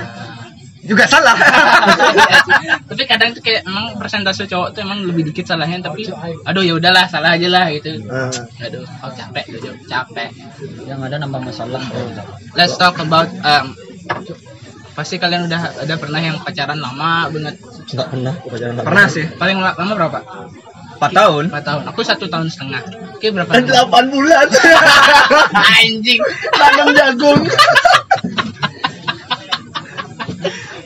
juga 0.85 1.03
salah. 1.03 1.33
tapi 2.89 3.03
kadang 3.03 3.29
tuh 3.31 3.41
kayak 3.41 3.61
emang 3.63 3.93
persentase 3.95 4.45
cowok 4.45 4.69
tuh 4.71 4.81
emang 4.81 5.01
lebih 5.01 5.25
dikit 5.25 5.45
salahnya 5.47 5.81
tapi 5.81 6.05
aduh 6.43 6.61
ya 6.61 6.73
udahlah 6.73 7.05
salah 7.05 7.33
aja 7.33 7.47
lah 7.47 7.65
gitu 7.69 7.97
Ah. 8.05 8.29
aduh 8.61 8.85
aku 8.99 9.13
capek 9.15 9.45
gitu 9.51 9.69
capek 9.85 10.29
Yang 10.83 10.99
ada 11.03 11.15
nambah 11.19 11.41
masalah. 11.43 11.81
let's 12.53 12.75
talk 12.75 12.95
about 12.97 13.25
um, 13.41 13.73
pasti 14.91 15.17
kalian 15.17 15.45
udah 15.45 15.61
ada 15.77 15.95
pernah 15.95 16.19
yang 16.19 16.37
pacaran 16.39 16.77
lama 16.77 17.27
banget 17.27 17.55
Enggak 17.85 18.07
pernah 18.07 18.33
pacaran 18.39 18.73
sama 18.73 18.85
Pernah 18.85 19.05
sih, 19.07 19.25
paling 19.33 19.57
la- 19.57 19.75
lama 19.75 19.93
berapa 19.95 20.19
4 20.95 21.11
tahun. 21.11 21.43
empat 21.49 21.63
tahun 21.65 21.81
aku 21.85 21.99
satu 22.01 22.25
tahun 22.25 22.47
setengah 22.47 22.81
oke 23.11 23.27
berapa 23.27 23.49
kamu. 23.51 23.67
Delapan 23.67 24.03
bulan. 24.07 24.47
anjing 25.75 26.21
Tanam 26.53 26.87
jagung. 26.93 27.41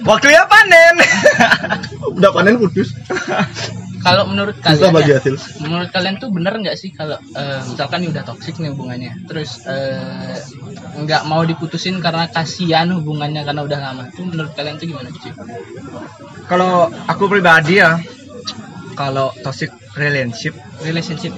Waktunya 0.10 0.42
panen. 0.50 0.96
Udah 2.18 2.32
panen 2.34 2.58
putus. 2.58 2.89
kalau 4.00 4.24
menurut 4.32 4.56
kalian 4.63 4.96
bagi 4.96 5.12
ya, 5.12 5.20
hasil. 5.20 5.36
menurut 5.60 5.92
kalian 5.92 6.16
tuh 6.24 6.32
bener 6.32 6.56
nggak 6.56 6.80
sih 6.80 6.88
kalau 6.96 7.20
eh, 7.36 7.60
misalkan 7.68 8.08
udah 8.08 8.24
toksik 8.24 8.56
nih 8.56 8.72
hubungannya 8.72 9.12
terus 9.28 9.60
eh, 9.68 10.39
nggak 10.96 11.28
mau 11.28 11.44
diputusin 11.44 12.00
karena 12.00 12.32
kasihan 12.32 12.88
hubungannya 12.96 13.44
karena 13.44 13.60
udah 13.60 13.75
lama 13.75 14.08
tuh 14.16 14.24
menurut 14.24 14.56
kalian 14.56 14.80
tuh 14.80 14.88
gimana 14.88 15.12
sih 15.12 15.36
Kalau 16.48 16.88
aku 17.06 17.28
pribadi 17.28 17.84
ya, 17.84 18.00
kalau 18.96 19.36
toxic 19.44 19.70
relationship, 20.00 20.56
relationship 20.80 21.36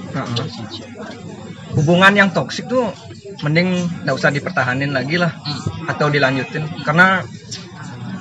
hubungan 1.74 2.14
yang 2.14 2.30
toxic 2.30 2.70
tuh 2.70 2.94
mending 3.42 3.74
nggak 4.06 4.14
usah 4.14 4.30
dipertahanin 4.30 4.94
lagi 4.94 5.18
lah 5.18 5.34
Hmm. 5.34 5.90
atau 5.90 6.06
dilanjutin 6.06 6.62
karena 6.86 7.26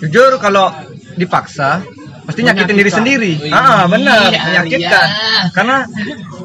jujur 0.02 0.38
kalau 0.38 0.74
dipaksa 1.14 1.86
pasti 2.26 2.42
nyakitin 2.42 2.78
diri 2.78 2.92
sendiri. 2.92 3.32
Wih, 3.40 3.52
Ah 3.52 3.86
benar, 3.86 4.30
iya, 4.30 4.42
menyakitkan. 4.62 5.08
iya. 5.08 5.42
Karena 5.52 5.78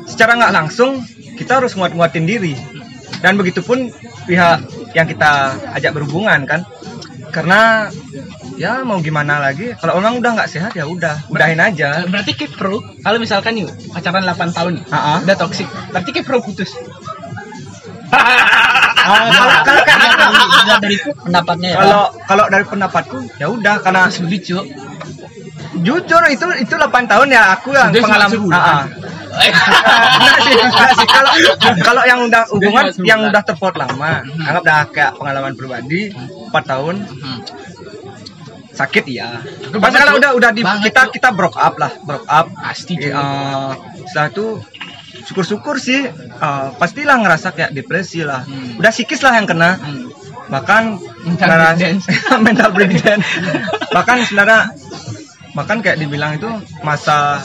secara 0.05 0.37
nggak 0.37 0.53
langsung 0.55 1.01
kita 1.37 1.61
harus 1.61 1.73
nguat-nguatin 1.73 2.25
diri 2.25 2.55
dan 3.21 3.37
begitupun 3.37 3.93
pihak 4.25 4.61
yang 4.93 5.07
kita 5.07 5.31
ajak 5.73 5.93
berhubungan 5.93 6.45
kan. 6.45 6.61
Karena 7.33 7.93
ya 8.57 8.81
mau 8.81 8.97
gimana 9.05 9.37
lagi 9.37 9.77
kalau 9.77 10.01
orang 10.01 10.17
udah 10.17 10.33
nggak 10.33 10.49
sehat 10.49 10.73
ya 10.73 10.89
udah 10.89 11.21
udahin 11.29 11.61
aja 11.61 12.09
berarti 12.09 12.33
kayak 12.33 12.57
pro 12.57 12.81
kalau 13.05 13.21
misalkan 13.21 13.53
nih 13.53 13.69
pacaran 13.93 14.25
8 14.25 14.57
tahun 14.57 14.81
nih 14.81 14.85
Ah, 14.89 14.97
ah. 14.97 15.19
udah 15.21 15.37
toksik 15.37 15.69
berarti 15.93 16.11
kayak 16.17 16.25
pro 16.25 16.41
putus 16.41 16.73
Kalau 19.07 19.57
kalau 19.63 19.83
Dilihat 20.47 20.81
dari 20.83 20.97
pendapatnya 20.99 21.69
ya. 21.71 21.79
kalau 21.79 22.03
kalau 22.27 22.45
dari 22.51 22.65
pendapatku 22.67 23.19
ya 23.39 23.47
udah 23.51 23.75
karena 23.83 24.03
sulit 24.11 24.43
cuy 24.43 24.67
jujur 25.77 26.23
itu 26.33 26.47
itu 26.57 26.75
8 26.75 26.89
tahun 27.05 27.29
ya 27.29 27.43
aku 27.53 27.71
yang 27.77 27.93
pengalaman 27.93 28.33
sebulan. 28.33 28.57
Ah, 28.57 28.81
ah. 28.81 28.85
Kalau 31.13 31.33
kalau 31.85 32.03
yang 32.09 32.25
udah 32.25 32.49
hubungan 32.49 32.89
yang 33.05 33.21
udah 33.29 33.43
terpaut 33.45 33.77
lama 33.77 34.25
anggap 34.25 34.63
dah 34.65 34.81
kayak 34.89 35.13
pengalaman 35.21 35.53
pribadi 35.53 36.09
4 36.09 36.57
tahun. 36.65 36.97
Hmm. 37.05 37.41
sakit 38.77 39.09
ya 39.09 39.41
pas 39.81 39.89
kalau 39.89 40.21
udah 40.21 40.37
udah 40.37 40.53
di, 40.53 40.61
kita 40.61 41.09
kita 41.09 41.33
broke 41.33 41.57
up 41.57 41.81
lah 41.81 41.97
broke 42.05 42.29
up. 42.29 42.53
Pasti 42.61 42.93
eh, 43.09 43.73
setelah 44.05 44.29
itu 44.29 44.61
syukur-syukur 45.27 45.77
sih 45.77 46.07
eh, 46.07 46.69
pastilah 46.79 47.19
ngerasa 47.21 47.53
kayak 47.53 47.75
depresi 47.75 48.23
lah. 48.23 48.47
Hmm. 48.47 48.79
udah 48.79 48.93
psikis 48.95 49.21
lah 49.27 49.37
yang 49.37 49.47
kena. 49.47 49.77
Hmm. 49.77 50.09
bahkan 50.47 50.95
Mental 51.27 51.51
mental 52.47 52.71
breakdown 52.71 53.19
bahkan 53.91 54.23
sebenarnya 54.23 54.71
bahkan 55.59 55.83
kayak 55.83 55.99
dibilang 55.99 56.39
itu 56.39 56.47
masa 56.87 57.43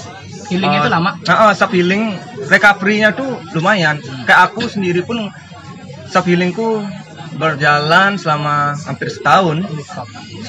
healingnya 0.52 0.80
eh, 0.80 0.84
itu 0.84 0.92
lama. 0.92 1.12
uh, 1.16 1.34
uh, 1.48 1.52
self 1.56 1.72
healing 1.72 2.20
recovery-nya 2.52 3.16
tuh 3.16 3.40
lumayan. 3.56 4.04
Kayak 4.28 4.52
aku 4.52 4.68
sendiri 4.68 5.00
pun 5.08 5.32
self 6.12 6.28
healingku 6.28 6.84
berjalan 7.40 8.20
selama 8.20 8.76
hampir 8.84 9.08
setahun. 9.08 9.64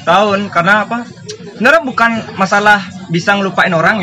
Setahun 0.02 0.50
karena 0.50 0.82
apa? 0.82 1.06
Sebenarnya 1.54 1.82
bukan 1.86 2.10
masalah 2.34 2.82
bisa 3.06 3.38
ngelupain 3.38 3.70
orang 3.70 4.02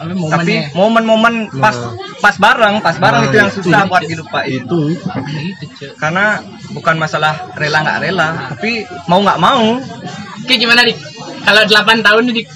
tapi 0.00 0.54
momen-momen 0.72 1.34
pas 1.60 1.76
Nah. 1.76 1.92
pas 2.20 2.36
bareng 2.36 2.74
pas 2.80 2.96
bareng 2.96 3.22
Nah, 3.24 3.28
itu 3.28 3.36
yang 3.36 3.50
itu. 3.52 3.58
susah 3.60 3.80
buat 3.84 4.02
dilupain. 4.02 4.48
Itu. 4.48 4.80
Karena 5.96 6.40
bukan 6.72 6.96
masalah 6.96 7.52
rela 7.54 7.84
nggak 7.84 7.98
rela 8.00 8.28
tapi 8.56 8.84
mau 9.06 9.20
nggak 9.20 9.40
mau. 9.40 9.76
Oke 10.40 10.54
gimana 10.56 10.82
dik? 10.82 10.96
Kalau 11.44 11.62
8 11.68 12.00
tahun 12.00 12.22
nih 12.28 12.34
dik? 12.40 12.46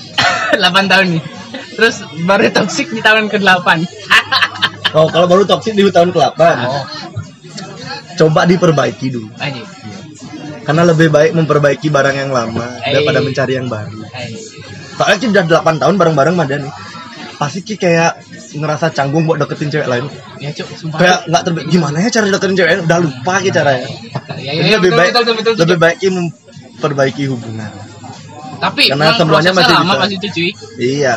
8 0.62 0.90
tahun 0.90 1.06
nih. 1.18 1.22
Terus 1.74 1.96
baru 2.22 2.50
toksik 2.52 2.92
di 2.92 3.00
tahun 3.02 3.26
ke-8 3.26 3.68
Oh, 4.90 5.06
kalau 5.06 5.26
baru 5.30 5.46
toksik 5.46 5.74
di 5.74 5.86
tahun 5.86 6.10
ke-8. 6.10 6.40
Coba 8.18 8.42
diperbaiki 8.44 9.06
dulu. 9.10 9.30
Aja 9.38 9.62
Karena 10.60 10.82
lebih 10.84 11.08
baik 11.08 11.32
memperbaiki 11.32 11.88
barang 11.88 12.16
yang 12.16 12.30
lama 12.30 12.78
daripada 12.80 13.20
mencari 13.20 13.56
yang 13.56 13.66
baru. 13.66 14.00
Soalnya 14.94 15.16
Ki 15.16 15.26
udah 15.26 15.44
8 15.46 15.80
tahun 15.80 15.94
bareng-bareng 15.96 16.34
sama 16.34 16.44
dia 16.44 16.58
nih. 16.60 16.72
Pasti 17.36 17.60
Ki 17.60 17.74
kayak 17.74 18.20
ngerasa 18.52 18.92
canggung 18.92 19.24
buat 19.24 19.40
deketin 19.40 19.70
cewek 19.70 19.88
lain. 19.88 20.04
Ya 20.36 20.52
cuk, 20.52 20.68
sumpah 20.74 20.98
Kayak 20.98 21.18
nggak 21.26 21.42
gimana 21.66 21.96
ya 21.98 22.08
cara 22.10 22.28
deketin 22.28 22.54
cewek 22.54 22.68
lain? 22.70 22.80
Udah 22.84 22.98
lupa 23.00 23.34
Ki 23.40 23.48
caranya. 23.48 23.88
ya, 24.36 24.52
ya, 24.52 24.52
ya, 24.52 24.76
lebih 24.76 24.90
betul, 24.90 24.98
baik 24.98 25.10
betul, 25.10 25.22
betul, 25.24 25.34
betul, 25.34 25.62
lebih 25.64 25.76
baik 25.78 25.96
Ki 25.96 26.08
memperbaiki 26.10 27.24
hubungan. 27.26 27.70
Tapi 28.60 28.82
karena 28.92 29.16
semuanya 29.16 29.52
masih 29.56 29.72
lama 29.72 29.94
bisa. 29.96 30.02
pas 30.04 30.10
itu 30.12 30.26
cuy 30.28 30.50
Iya. 30.76 31.14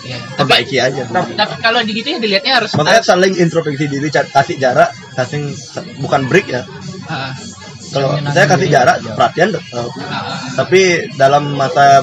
Iya. 0.00 0.18
perbaiki 0.34 0.74
aja 0.74 1.02
Tapi, 1.06 1.38
tapi 1.38 1.54
kalau 1.60 1.78
di 1.82 1.92
gitu 1.92 2.08
ya 2.08 2.18
dilihatnya 2.18 2.52
harus 2.58 2.70
makanya 2.74 2.98
harus- 2.98 3.06
saling 3.06 3.34
introspeksi 3.36 3.86
diri 3.86 4.08
kasih 4.10 4.56
jarak 4.58 4.90
kasih 5.14 5.54
bukan 6.02 6.26
break 6.26 6.50
ya 6.50 6.66
Ah, 7.06 7.30
kalau 7.90 8.10
saya 8.28 8.46
kasih 8.46 8.68
jarak 8.68 8.96
perhatian 9.04 9.50
tetap. 9.50 9.90
Tapi 10.54 10.80
dalam 11.14 11.54
masa 11.54 12.02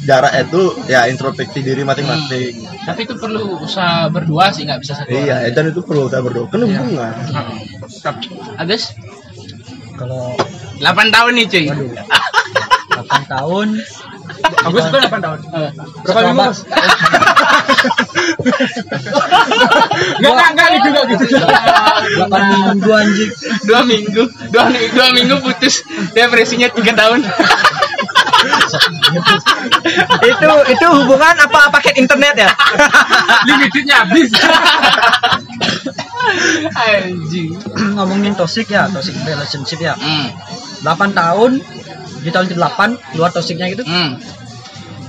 jarak 0.00 0.32
itu 0.40 0.60
ya 0.86 1.04
introspeksi 1.06 1.60
diri 1.60 1.82
masing-masing. 1.82 2.56
Tapi 2.82 3.00
itu 3.04 3.14
perlu 3.14 3.60
usaha 3.60 4.08
berdua 4.08 4.48
sih 4.48 4.64
nggak 4.64 4.80
bisa 4.80 4.96
satu 4.96 5.12
iya 5.12 5.44
orang. 5.44 5.52
dan 5.52 5.64
itu 5.68 5.80
perlu 5.80 6.08
saya 6.08 6.24
berdoa 6.24 6.48
kan 6.48 6.60
hubungan 6.60 7.12
Ah. 7.30 7.52
Tapi- 8.00 8.32
Agus? 8.56 8.96
Kalau 9.94 10.32
8 10.80 11.12
tahun 11.12 11.32
nih 11.36 11.46
cuy. 11.46 11.64
Waduh. 11.68 11.92
8 12.96 13.28
tahun 13.28 13.68
Agus 14.60 14.84
itu 14.86 14.96
8 15.00 15.24
tahun. 15.24 15.38
Berapa 16.04 16.20
minggu, 16.30 16.40
Mas? 16.40 16.58
Enggak, 20.20 20.32
enggak, 20.32 20.48
enggak 20.52 20.68
gitu, 20.76 20.86
enggak 20.90 21.04
gitu. 21.10 21.24
8 22.28 22.52
minggu 22.52 22.90
anjing 22.90 23.30
dua 23.64 23.80
minggu 23.84 24.22
dua, 24.50 24.64
mi- 24.68 24.90
dua 24.92 25.06
minggu 25.12 25.34
putus 25.40 25.84
depresinya 26.12 26.68
tiga 26.72 26.92
tahun 26.96 27.20
itu 30.24 30.48
itu 30.72 30.86
hubungan 30.88 31.36
apa 31.36 31.68
paket 31.70 31.94
internet 32.00 32.34
ya? 32.40 32.50
Limitnya 33.46 33.94
habis. 34.04 34.30
anjing 36.76 37.56
ngomongin 37.96 38.36
toxic 38.36 38.68
ya 38.68 38.86
toxic 38.92 39.16
relationship 39.24 39.80
ya 39.80 39.94
hmm. 39.96 40.30
8 40.84 41.12
tahun 41.16 41.60
di 42.20 42.30
tahun 42.32 42.46
ke-8 42.52 42.80
keluar 43.16 43.30
toxicnya 43.32 43.66
gitu 43.72 43.84
hmm. 43.84 44.20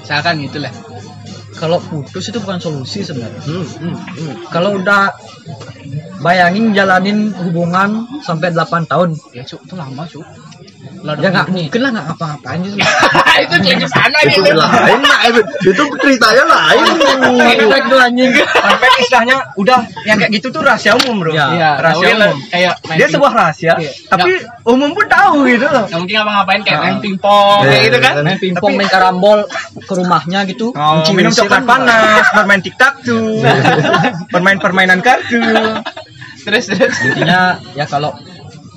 misalkan 0.03 0.39
gitu 0.43 0.63
lah 0.63 0.71
kalau 1.61 1.77
putus 1.77 2.25
itu 2.25 2.41
bukan 2.41 2.57
solusi 2.57 3.05
sebenarnya 3.05 3.37
hmm, 3.45 3.65
hmm, 3.77 3.95
hmm. 4.17 4.33
kalau 4.49 4.81
udah 4.81 5.13
bayangin 6.19 6.73
jalanin 6.73 7.29
hubungan 7.37 8.09
sampai 8.25 8.49
8 8.49 8.89
tahun 8.89 9.13
ya 9.29 9.45
cuk 9.45 9.61
itu 9.61 9.73
lama 9.77 10.03
cuk 10.09 10.25
ya 11.01 11.29
nggak 11.33 11.47
mungkin 11.49 11.79
lah 11.81 11.89
nggak 11.93 12.05
ngapa-ngapain 12.13 12.59
gitu 12.61 12.77
itu 13.45 13.55
cuy 13.57 13.75
ke 13.77 13.87
sana 13.89 14.17
itu 14.21 14.37
gitu 14.37 14.53
lain 14.53 15.01
lah 15.01 15.19
itu, 15.25 15.41
itu 15.65 15.83
ceritanya 15.97 16.43
lain 16.45 16.81
tuh 17.89 17.99
anjing 18.01 18.31
Sampai 18.37 18.89
istilahnya 19.01 19.37
udah 19.57 19.79
yang 20.05 20.17
kayak 20.21 20.31
gitu 20.37 20.47
tuh 20.53 20.61
rahasia 20.61 20.93
umum, 20.95 21.21
Bro. 21.21 21.31
Ya. 21.33 21.47
Iya, 21.51 21.69
rahasia 21.81 22.07
umum. 22.13 22.37
kayak 22.47 22.73
main 22.85 22.97
Dia 22.97 23.05
ping- 23.07 23.13
sebuah 23.17 23.31
rahasia, 23.33 23.73
Iya. 23.77 23.91
tapi 24.07 24.31
umum 24.63 24.89
pun 24.93 25.05
tahu 25.09 25.35
gitu 25.49 25.65
loh. 25.65 25.85
nggak 25.89 25.99
mungkin 26.01 26.15
ngapa-ngapain 26.21 26.61
kayak 26.61 26.77
Ah. 26.77 26.83
main 26.85 26.97
pingpong 27.01 27.59
kayak 27.61 27.73
Iya, 27.73 27.85
gitu 27.89 27.97
kan 27.97 28.13
main 28.21 28.39
pingpong 28.39 28.71
main 28.77 28.89
karambol 28.95 29.39
ke 29.71 29.93
rumahnya 29.95 30.43
gitu. 30.51 30.75
Oh, 30.75 31.07
minum 31.15 31.31
coklat 31.31 31.63
kan 31.63 31.65
panas, 31.67 32.25
bermain 32.35 32.61
tiktok 32.61 32.93
tuh, 33.07 33.39
bermain 34.33 34.59
permainan 34.59 34.99
kartu. 34.99 35.39
terus 36.43 36.67
terus. 36.67 36.95
Intinya 37.05 37.61
ya 37.77 37.87
kalau 37.87 38.11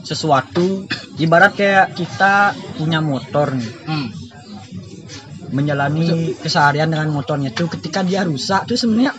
sesuatu 0.04 0.84
ibarat 1.18 1.56
kayak 1.56 1.96
kita 1.98 2.54
punya 2.78 3.02
motor 3.02 3.56
nih. 3.56 3.72
Hmm. 3.88 4.08
menjalani 5.54 6.34
keseharian 6.34 6.90
dengan 6.90 7.14
motornya 7.14 7.54
itu 7.54 7.70
ketika 7.70 8.02
dia 8.02 8.26
rusak 8.26 8.66
tuh 8.66 8.74
sebenarnya 8.74 9.14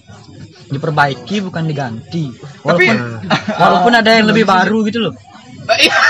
diperbaiki 0.72 1.44
bukan 1.44 1.68
diganti. 1.68 2.32
Walaupun 2.64 2.96
walaupun 3.60 3.92
ada 3.92 4.08
yang 4.16 4.32
lebih 4.32 4.48
baru 4.48 4.88
gitu 4.88 5.04
loh. 5.04 5.14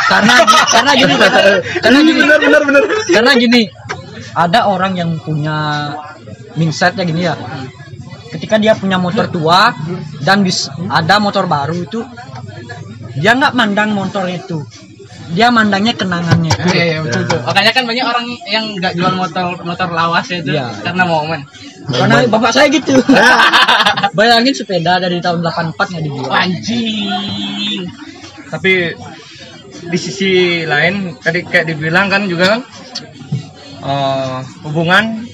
Karena 0.07 0.35
karena 0.71 0.91
gini 0.95 1.15
karena 1.83 1.99
gini 1.99 2.21
benar 2.23 2.39
benar 2.39 2.63
benar 2.63 2.83
karena 3.11 3.33
gini 3.35 3.61
ada 4.37 4.69
orang 4.69 4.93
yang 5.01 5.11
punya 5.17 5.91
mindset 6.61 6.93
ya 7.01 7.05
gini 7.09 7.25
ya 7.25 7.35
ketika 8.37 8.61
dia 8.61 8.77
punya 8.77 9.01
motor 9.01 9.33
tua 9.33 9.73
dan 10.21 10.45
bis, 10.45 10.69
ada 10.93 11.17
motor 11.17 11.49
baru 11.49 11.73
itu 11.89 12.05
dia 13.17 13.33
nggak 13.33 13.57
mandang 13.57 13.97
motor 13.97 14.29
itu 14.29 14.61
dia 15.33 15.51
mandangnya 15.51 15.97
kenangannya 15.97 16.55
itu 16.55 16.69
Iya, 16.71 16.85
iya, 16.87 16.99
betul, 17.03 17.27
betul. 17.27 17.41
Makanya 17.43 17.73
kan 17.75 17.85
banyak 17.89 18.07
orang 18.07 18.27
yang 18.47 18.65
nggak 18.79 18.95
jual 18.95 19.11
motor 19.19 19.59
motor 19.67 19.89
lawas 19.91 20.27
ya 20.31 20.39
itu 20.39 20.55
Iya. 20.55 20.71
karena 20.85 21.03
momen. 21.03 21.41
karena 21.87 22.27
bapak 22.27 22.51
saya 22.51 22.67
gitu 22.71 22.99
bayangin 24.19 24.55
sepeda 24.55 24.99
dari 24.99 25.19
tahun 25.23 25.43
84 25.43 25.75
nggak 25.79 26.05
dijual 26.07 26.31
Anjing. 26.31 27.83
Tapi 28.51 28.73
di 29.87 29.99
sisi 29.99 30.63
lain 30.67 31.15
tadi 31.19 31.47
kayak 31.47 31.71
dibilang 31.75 32.11
kan 32.11 32.27
juga 32.27 32.59
kan 32.59 32.61
eh, 33.87 34.39
hubungan 34.67 35.25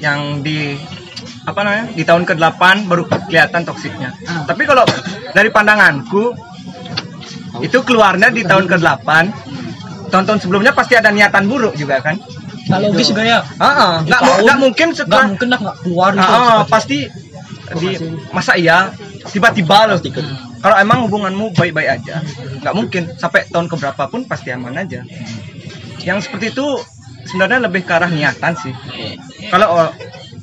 yang 0.00 0.40
di 0.40 0.78
apa 1.44 1.60
namanya 1.66 1.86
di 1.92 2.02
tahun 2.06 2.24
ke-8 2.24 2.62
baru 2.86 3.04
kelihatan 3.28 3.66
toksiknya. 3.66 4.14
Ah. 4.28 4.44
Tapi 4.46 4.62
kalau 4.64 4.86
dari 5.34 5.50
pandanganku 5.50 6.32
itu 7.60 7.78
keluarnya 7.82 8.30
di 8.30 8.46
tahun 8.46 8.70
ke-8 8.70 9.08
tahun-tahun 10.10 10.40
sebelumnya 10.42 10.72
pasti 10.74 10.98
ada 10.98 11.10
niatan 11.14 11.46
buruk 11.46 11.74
juga 11.78 12.02
kan? 12.02 12.18
nggak 12.70 12.80
logis 12.86 13.06
juga 13.10 13.22
ya 13.26 13.38
ah. 13.58 13.98
nggak 14.06 14.20
nggak 14.46 14.58
mungkin 14.62 14.88
nggak 14.94 14.98
setelah 15.02 15.26
mungkin 15.26 15.48
lah 15.50 15.58
nggak 15.58 15.76
keluar 15.82 16.10
gitu 16.14 16.30
cepat-cepat. 16.30 16.68
pasti 16.70 16.98
di 17.70 17.90
masa 18.30 18.52
iya 18.54 18.78
tiba-tiba 19.30 19.90
loh 19.90 19.98
kalau 20.60 20.76
emang 20.78 20.98
hubunganmu 21.06 21.50
baik-baik 21.58 21.98
aja 21.98 22.22
nggak 22.62 22.74
mungkin 22.74 23.02
sampai 23.18 23.50
tahun 23.50 23.66
keberapa 23.66 24.02
pun 24.06 24.22
pasti 24.26 24.54
aman 24.54 24.78
aja 24.78 25.02
yang 26.06 26.22
seperti 26.22 26.54
itu 26.54 26.66
sebenarnya 27.30 27.62
lebih 27.62 27.82
ke 27.82 27.92
arah 27.92 28.08
niatan 28.08 28.52
sih 28.54 28.74
kalau 29.48 29.66
o- 29.72 29.94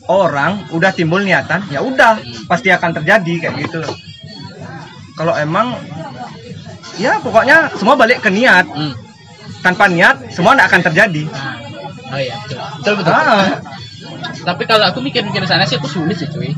orang 0.10 0.72
udah 0.72 0.90
timbul 0.90 1.20
niatan 1.20 1.62
ya 1.68 1.80
udah 1.80 2.16
pasti 2.46 2.70
akan 2.70 2.96
terjadi 2.96 3.34
kayak 3.42 3.56
gitu 3.62 3.84
kalau 5.14 5.36
emang 5.36 5.76
ya 6.96 7.20
pokoknya 7.20 7.70
semua 7.74 7.94
balik 7.94 8.20
ke 8.20 8.30
niat 8.30 8.66
Hmm. 8.66 8.94
tanpa 9.60 9.86
niat 9.88 10.32
semua 10.32 10.54
nggak 10.54 10.68
akan 10.68 10.82
terjadi 10.86 11.24
Nah, 12.08 12.16
oh 12.16 12.22
iya, 12.22 12.36
betul. 12.40 12.56
Betul 12.80 12.94
betul. 12.96 13.12
ah, 13.12 13.60
Tapi 14.42 14.64
kalau 14.64 14.88
aku 14.88 15.04
mikir-mikir 15.04 15.44
sana 15.44 15.68
sih 15.68 15.76
aku 15.76 15.92
sulit 15.92 16.16
sih, 16.16 16.24
cuy. 16.26 16.56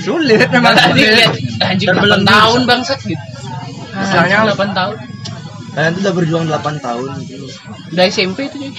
sulit 0.00 0.48
memang 0.48 0.72
Tadi 0.72 0.96
sulit 0.96 1.28
anjing 1.60 1.86
8 1.86 1.92
Terbelenggu. 1.92 2.24
tahun 2.26 2.60
bangsat 2.64 2.98
gitu. 3.02 3.20
Misalnya- 3.92 4.48
Anjing 4.48 4.56
8 4.56 4.72
tahun. 4.72 4.96
kalian 5.70 5.90
tuh 5.92 6.00
udah 6.00 6.14
berjuang 6.14 6.44
8 6.48 6.74
tahun 6.78 7.08
gitu. 7.22 7.44
Udah 7.92 8.04
SMP 8.06 8.48
itu, 8.48 8.56
cuy. 8.58 8.72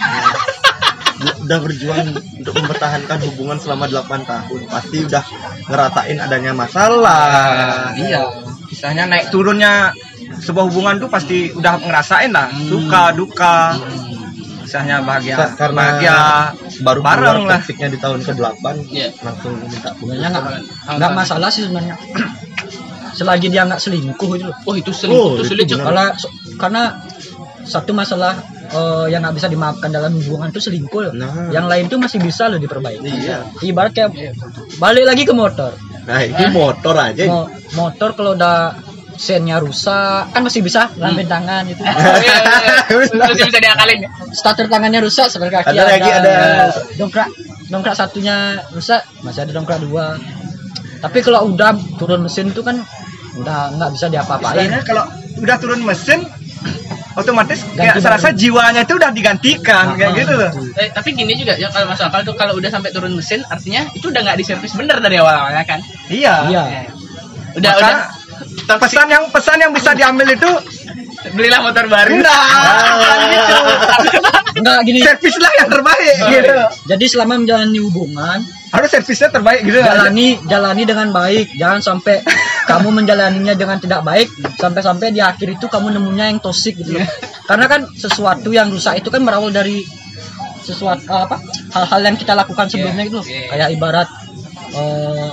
Udah 1.44 1.58
berjuang 1.60 2.08
untuk 2.40 2.54
mempertahankan 2.54 3.18
hubungan 3.32 3.58
selama 3.58 3.86
8 3.88 4.24
tahun. 4.24 4.62
Pasti 4.68 4.98
udah 5.04 5.24
ngerasain 5.66 6.18
adanya 6.20 6.52
masalah. 6.52 7.92
Iya 7.96 8.24
misalnya 8.74 9.06
naik 9.06 9.30
turunnya 9.30 9.94
sebuah 10.42 10.66
hubungan 10.66 10.98
tuh 10.98 11.06
pasti 11.08 11.54
udah 11.54 11.78
ngerasain 11.80 12.34
lah 12.34 12.50
suka 12.68 13.14
duka. 13.14 13.78
Misalnya 14.66 15.06
bahagia 15.06 15.36
Ka- 15.38 15.54
karena 15.54 15.84
bahagia. 16.02 16.18
baru 16.82 17.00
bareng 17.06 17.46
lah. 17.46 17.62
toksiknya 17.62 17.94
di 17.94 18.00
tahun 18.02 18.20
ke-8 18.26 18.66
Iya. 18.90 19.08
langsung 19.22 19.54
minta 19.62 19.94
putus. 19.94 20.18
sebenarnya 20.18 20.30
nggak 20.98 21.12
masalah 21.14 21.50
sih 21.54 21.62
sebenarnya. 21.64 21.94
Selagi 23.14 23.54
dia 23.54 23.70
nggak 23.70 23.78
selingkuh 23.78 24.32
itu 24.34 24.50
Oh, 24.66 24.74
itu 24.74 24.90
selingkuh 24.90 25.22
Oh, 25.22 25.38
itu 25.38 25.44
sulit, 25.46 25.70
karena 25.70 26.10
karena 26.58 26.84
satu 27.62 27.94
masalah 27.94 28.34
eh, 28.66 29.06
yang 29.08 29.22
nggak 29.22 29.36
bisa 29.36 29.48
dimaafkan 29.48 29.90
dalam 29.90 30.16
hubungan 30.16 30.48
itu 30.48 30.62
selingkuh. 30.62 31.12
Nah. 31.12 31.50
yang 31.50 31.66
lain 31.66 31.86
tuh 31.86 31.98
masih 31.98 32.18
bisa 32.18 32.48
loh 32.48 32.58
diperbaiki 32.58 33.04
iya 33.04 33.44
ibarat 33.62 33.92
kayak 33.92 34.12
balik 34.78 35.04
lagi 35.04 35.24
ke 35.24 35.34
motor 35.34 35.76
nah 36.04 36.20
ini 36.20 36.46
motor 36.50 36.96
aja 36.96 37.24
Mo- 37.26 37.48
motor 37.74 38.12
kalau 38.12 38.34
udah 38.34 38.76
sennya 39.14 39.56
rusak 39.58 40.30
kan 40.30 40.42
masih 40.42 40.60
bisa 40.60 40.90
lamben 40.96 41.24
tangan 41.26 41.64
gitu 41.66 41.80
Oh, 41.80 41.92
iya, 42.20 42.34
iya, 42.34 42.76
iya. 42.90 43.20
Masih 43.22 43.46
bisa 43.46 43.60
diakalin 43.60 44.00
ya. 44.00 44.10
starter 44.32 44.66
tangannya 44.66 45.00
rusak 45.00 45.30
sebelah 45.30 45.54
kaki 45.54 45.70
Ada 45.70 45.84
lagi, 45.88 46.10
ada. 46.10 46.34
dongkrak 46.96 47.30
dongkrak 47.66 47.94
satunya 47.94 48.36
rusak 48.70 49.00
masih 49.22 49.46
ada 49.46 49.54
dongkrak 49.54 49.80
dua 49.80 50.18
tapi 50.98 51.20
kalau 51.20 51.46
udah 51.48 51.72
turun 51.96 52.24
mesin 52.24 52.50
itu 52.50 52.60
kan 52.60 52.82
udah 53.36 53.58
nggak 53.72 53.90
bisa 53.92 54.08
diapa-apain 54.08 54.70
kalau 54.82 55.06
udah 55.38 55.56
turun 55.58 55.82
mesin 55.82 56.26
otomatis 57.14 57.62
kayak 57.70 58.00
serasa 58.00 58.30
jiwanya 58.32 58.84
itu 58.84 58.94
udah 58.94 59.10
digantikan 59.10 59.94
kayak 59.94 60.12
Ah, 60.12 60.18
gitu 60.18 60.34
loh. 60.34 60.52
Eh, 60.76 60.90
tapi 60.90 61.14
gini 61.14 61.34
juga 61.34 61.54
ya 61.56 61.70
kalau 61.70 61.86
masuk 61.86 62.06
akal 62.10 62.22
tuh 62.24 62.36
kalau 62.36 62.54
udah 62.58 62.70
sampai 62.70 62.90
turun 62.90 63.14
mesin 63.14 63.46
artinya 63.48 63.86
itu 63.94 64.10
udah 64.10 64.22
nggak 64.22 64.38
diservis 64.38 64.74
bener 64.74 64.98
dari 64.98 65.18
awal 65.18 65.34
awalnya 65.34 65.64
kan. 65.64 65.80
iya. 66.10 66.50
Iya. 66.50 66.64
Udah 67.54 67.72
Maka, 67.72 67.82
udah 67.86 67.98
pesan 68.68 69.08
yang 69.10 69.24
pesan 69.30 69.58
yang 69.60 69.72
bisa 69.72 69.92
diambil 69.94 70.28
itu 70.30 70.50
belilah 71.34 71.60
motor 71.64 71.86
baru. 71.88 72.20
Nah, 72.20 72.44
gitu. 73.34 73.56
nggak 74.54 74.80
gini 74.86 75.00
servislah 75.02 75.52
yang 75.58 75.70
terbaik 75.72 76.14
Oh, 76.24 76.30
gitu 76.30 76.54
iya. 76.54 76.68
jadi 76.86 77.06
selama 77.10 77.42
menjalani 77.42 77.80
hubungan 77.82 78.40
harus 78.70 78.90
servisnya 78.94 79.34
terbaik 79.34 79.66
gitu 79.66 79.82
jalani 79.82 80.38
jalani 80.46 80.84
dengan 80.86 81.10
baik 81.10 81.58
jangan 81.58 81.82
sampai 81.82 82.22
kamu 82.70 83.02
menjalaninya 83.02 83.58
dengan 83.58 83.82
tidak 83.82 84.06
baik 84.06 84.30
sampai-sampai 84.62 85.10
di 85.10 85.26
akhir 85.26 85.58
itu 85.58 85.66
kamu 85.66 85.98
nemunya 85.98 86.30
yang 86.30 86.38
toksik 86.38 86.78
gitu 86.78 87.02
loh. 87.02 87.08
karena 87.50 87.66
kan 87.66 87.82
sesuatu 87.98 88.54
yang 88.54 88.70
rusak 88.70 89.02
itu 89.02 89.10
kan 89.10 89.26
berawal 89.26 89.50
dari 89.50 89.82
sesuatu 90.62 91.10
apa 91.10 91.42
hal-hal 91.74 92.02
yang 92.14 92.16
kita 92.16 92.38
lakukan 92.38 92.70
sebelumnya 92.70 93.04
gitu 93.10 93.18
loh. 93.20 93.26
Iya. 93.26 93.48
kayak 93.58 93.70
ibarat 93.74 94.10
eh, 94.78 95.30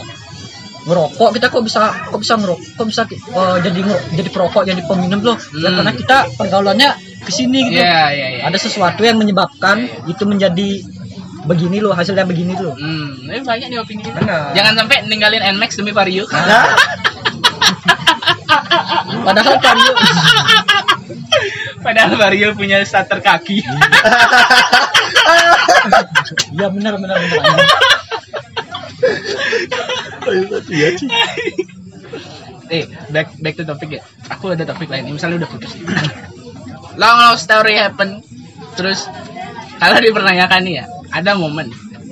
ngerokok 0.81 1.31
kita 1.37 1.47
kok 1.49 1.61
bisa 1.61 1.81
kok 2.09 2.17
bisa 2.17 2.35
ngerokok 2.37 2.65
kok 2.75 2.87
bisa 2.89 3.03
eh, 3.11 3.57
jadi 3.61 3.81
jadi 4.15 4.29
perokok 4.29 4.63
jadi 4.65 4.81
peminum 4.85 5.21
loh 5.21 5.37
ya 5.55 5.69
Hmm. 5.69 5.77
karena 5.77 5.93
kita 5.93 6.17
pergaulannya 6.35 6.89
ke 7.21 7.31
sini 7.31 7.69
gitu 7.69 7.85
Iya, 7.85 8.05
iya, 8.11 8.27
iya. 8.33 8.43
ada 8.49 8.57
sesuatu 8.57 9.05
yang 9.05 9.21
menyebabkan 9.21 9.85
itu 10.07 10.25
menjadi 10.25 10.81
begini 11.41 11.81
loh 11.81 11.93
hasilnya 11.93 12.25
begini 12.25 12.53
loh 12.55 12.73
Hmm, 12.77 13.29
ini 13.29 13.41
banyak 13.41 13.69
nih 13.69 13.79
opini 13.79 14.01
kita. 14.05 14.21
Benar. 14.21 14.53
Jangan 14.53 14.73
sampai 14.77 14.97
ninggalin 15.05 15.41
Nmax 15.53 15.77
demi 15.77 15.93
Vario. 15.93 16.25
padahal 19.25 19.57
Vario 19.59 19.93
Padahal 21.81 22.13
Vario 22.15 22.49
punya 22.53 22.85
starter 22.85 23.21
kaki. 23.21 23.65
ya 26.53 26.67
benar 26.75 27.01
benar 27.01 27.17
benar. 27.17 27.57
Eh, 32.71 32.85
back 33.11 33.35
back 33.43 33.55
to 33.59 33.65
topik 33.67 33.99
ya. 33.99 34.03
Aku 34.31 34.55
ada 34.55 34.65
topik 34.67 34.91
lain. 34.91 35.11
Misalnya 35.11 35.45
udah 35.45 35.51
putus. 35.51 35.73
Long 37.01 37.19
love 37.19 37.41
story 37.41 37.79
happen. 37.79 38.23
Terus 38.79 39.07
kalau 39.83 39.99
dipertanyakan 39.99 40.61
nih 40.63 40.75
ya, 40.81 40.85
ada 41.11 41.35
momen 41.35 41.71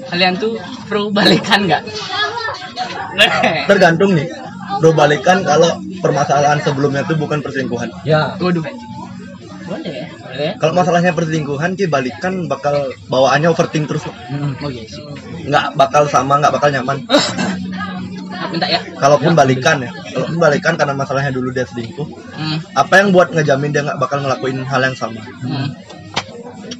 kalian 0.09 0.41
tuh 0.41 0.57
pro 0.89 1.13
balikan 1.13 1.69
nggak? 1.69 1.83
Tergantung 3.71 4.17
nih. 4.17 4.29
Bro 4.79 4.95
balikan 4.95 5.43
kalau 5.43 5.81
permasalahan 6.05 6.63
sebelumnya 6.63 7.03
tuh 7.09 7.19
bukan 7.19 7.43
perselingkuhan. 7.43 7.91
ya 8.07 8.39
Waduh. 8.39 8.63
Boleh 9.69 9.93
ya? 9.93 10.07
Boleh. 10.09 10.51
Kalau 10.57 10.73
masalahnya 10.73 11.13
perselingkuhan 11.13 11.77
ki 11.77 11.87
balikan 11.93 12.49
bakal 12.49 12.89
bawaannya 13.13 13.53
overthink 13.53 13.85
terus. 13.87 14.09
hmm. 14.09 14.59
Oh 14.65 14.71
iya 14.73 14.89
sih. 14.89 15.05
Nggak 15.45 15.77
bakal 15.77 16.09
sama, 16.09 16.41
nggak 16.41 16.55
bakal 16.57 16.73
nyaman. 16.73 17.05
Minta 18.53 18.67
ya. 18.71 18.81
Kalaupun 18.97 19.37
balikan 19.37 19.85
ya. 19.85 19.91
Kalaupun 20.15 20.39
balikan 20.41 20.75
karena 20.81 20.95
masalahnya 20.97 21.33
dulu 21.35 21.53
dia 21.53 21.69
selingkuh. 21.69 22.09
Hmm. 22.33 22.59
Apa 22.73 23.05
yang 23.05 23.13
buat 23.13 23.29
ngejamin 23.35 23.77
dia 23.77 23.85
nggak 23.85 24.01
bakal 24.01 24.25
ngelakuin 24.25 24.65
hal 24.65 24.81
yang 24.81 24.97
sama? 24.97 25.21
Hmm. 25.45 25.75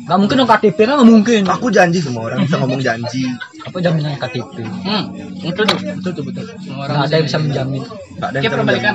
Nggak 0.09 0.19
mungkin 0.19 0.37
dong 0.41 0.49
KTP 0.49 0.79
kan 0.83 0.95
nggak 0.97 1.11
mungkin 1.11 1.41
Aku 1.45 1.69
janji 1.69 2.01
semua 2.01 2.33
orang 2.33 2.41
bisa 2.43 2.57
ngomong 2.57 2.81
janji. 2.81 3.29
apa 3.61 3.77
jaminan 3.77 4.17
KTP 4.17 4.57
Hmm. 4.65 5.05
Itu 5.45 5.61
tuh, 5.61 5.77
itu 5.77 6.09
tuh 6.09 6.23
betul. 6.25 6.45
Semua 6.59 6.89
orang 6.89 6.97
nggak 6.97 7.09
ada 7.13 7.15
yang 7.15 7.27
bisa 7.29 7.39
menjamin 7.39 7.83
Nggak 8.17 8.29
ada 8.29 8.37
yang 8.37 8.45
bisa 8.49 8.57
menjamin. 8.65 8.95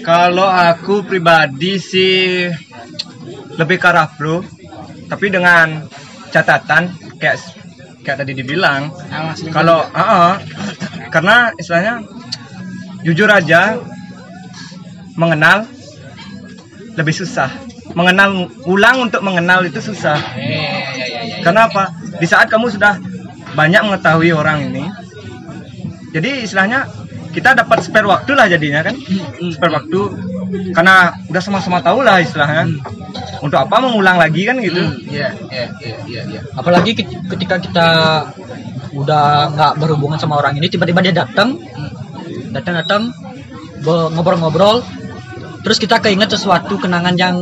Kalau 0.00 0.46
aku 0.46 0.94
pribadi 1.02 1.76
sih 1.76 2.46
lebih 3.52 3.76
ke 3.76 3.88
arah 3.90 4.08
pro, 4.08 4.40
tapi 5.10 5.26
dengan 5.28 5.84
catatan 6.30 6.88
kayak 7.18 7.36
kayak 8.00 8.22
tadi 8.22 8.32
dibilang, 8.32 8.88
Ah, 9.10 9.34
selingkuh 9.34 9.52
kalau 9.52 9.84
ah, 9.92 10.00
ah, 10.00 10.34
karena 11.10 11.50
istilahnya 11.58 12.00
jujur 13.02 13.28
aja 13.28 13.76
mengenal 15.18 15.66
lebih 16.94 17.12
susah. 17.12 17.50
Mengenal 17.90 18.30
ulang 18.64 19.10
untuk 19.10 19.20
mengenal 19.20 19.66
itu 19.66 19.82
susah. 19.82 20.14
Eh, 20.36 20.46
ya, 20.46 20.70
ya, 20.94 21.06
ya, 21.06 21.20
ya. 21.26 21.36
Karena 21.42 21.66
apa? 21.66 21.90
Di 22.16 22.26
saat 22.26 22.46
kamu 22.46 22.70
sudah 22.70 22.96
banyak 23.50 23.82
mengetahui 23.82 24.30
orang 24.30 24.70
ini, 24.70 24.86
jadi 26.10 26.46
istilahnya 26.46 26.86
kita 27.30 27.54
dapat 27.54 27.82
spare 27.82 28.06
waktu 28.06 28.30
lah 28.34 28.46
jadinya 28.46 28.82
kan, 28.82 28.94
Hmm. 28.94 29.50
spare 29.50 29.74
waktu 29.74 29.98
karena 30.70 31.14
udah 31.26 31.42
sama-sama 31.42 31.82
tahu 31.82 32.02
lah 32.02 32.18
istilahnya. 32.18 32.70
Untuk 33.40 33.56
apa 33.56 33.80
mengulang 33.80 34.18
lagi 34.18 34.44
kan 34.44 34.60
gitu? 34.60 34.78
Hmm, 34.78 34.94
Iya, 35.02 35.32
iya, 35.48 35.66
iya, 35.80 35.96
iya, 36.06 36.22
iya. 36.28 36.40
apalagi 36.52 36.92
ke- 36.92 37.10
ketika 37.34 37.58
kita 37.58 37.88
udah 38.92 39.24
nggak 39.50 39.72
berhubungan 39.78 40.18
sama 40.18 40.36
orang 40.36 40.54
ini 40.54 40.66
tiba-tiba 40.66 41.00
dia 41.00 41.14
datang 41.16 41.58
Hmm. 41.58 41.90
datang 42.50 42.74
datang 42.82 43.02
be- 43.80 44.10
ngobrol-ngobrol 44.12 44.82
terus 45.62 45.78
kita 45.78 45.98
keinget 45.98 46.26
sesuatu 46.28 46.76
kenangan 46.76 47.14
yang 47.14 47.36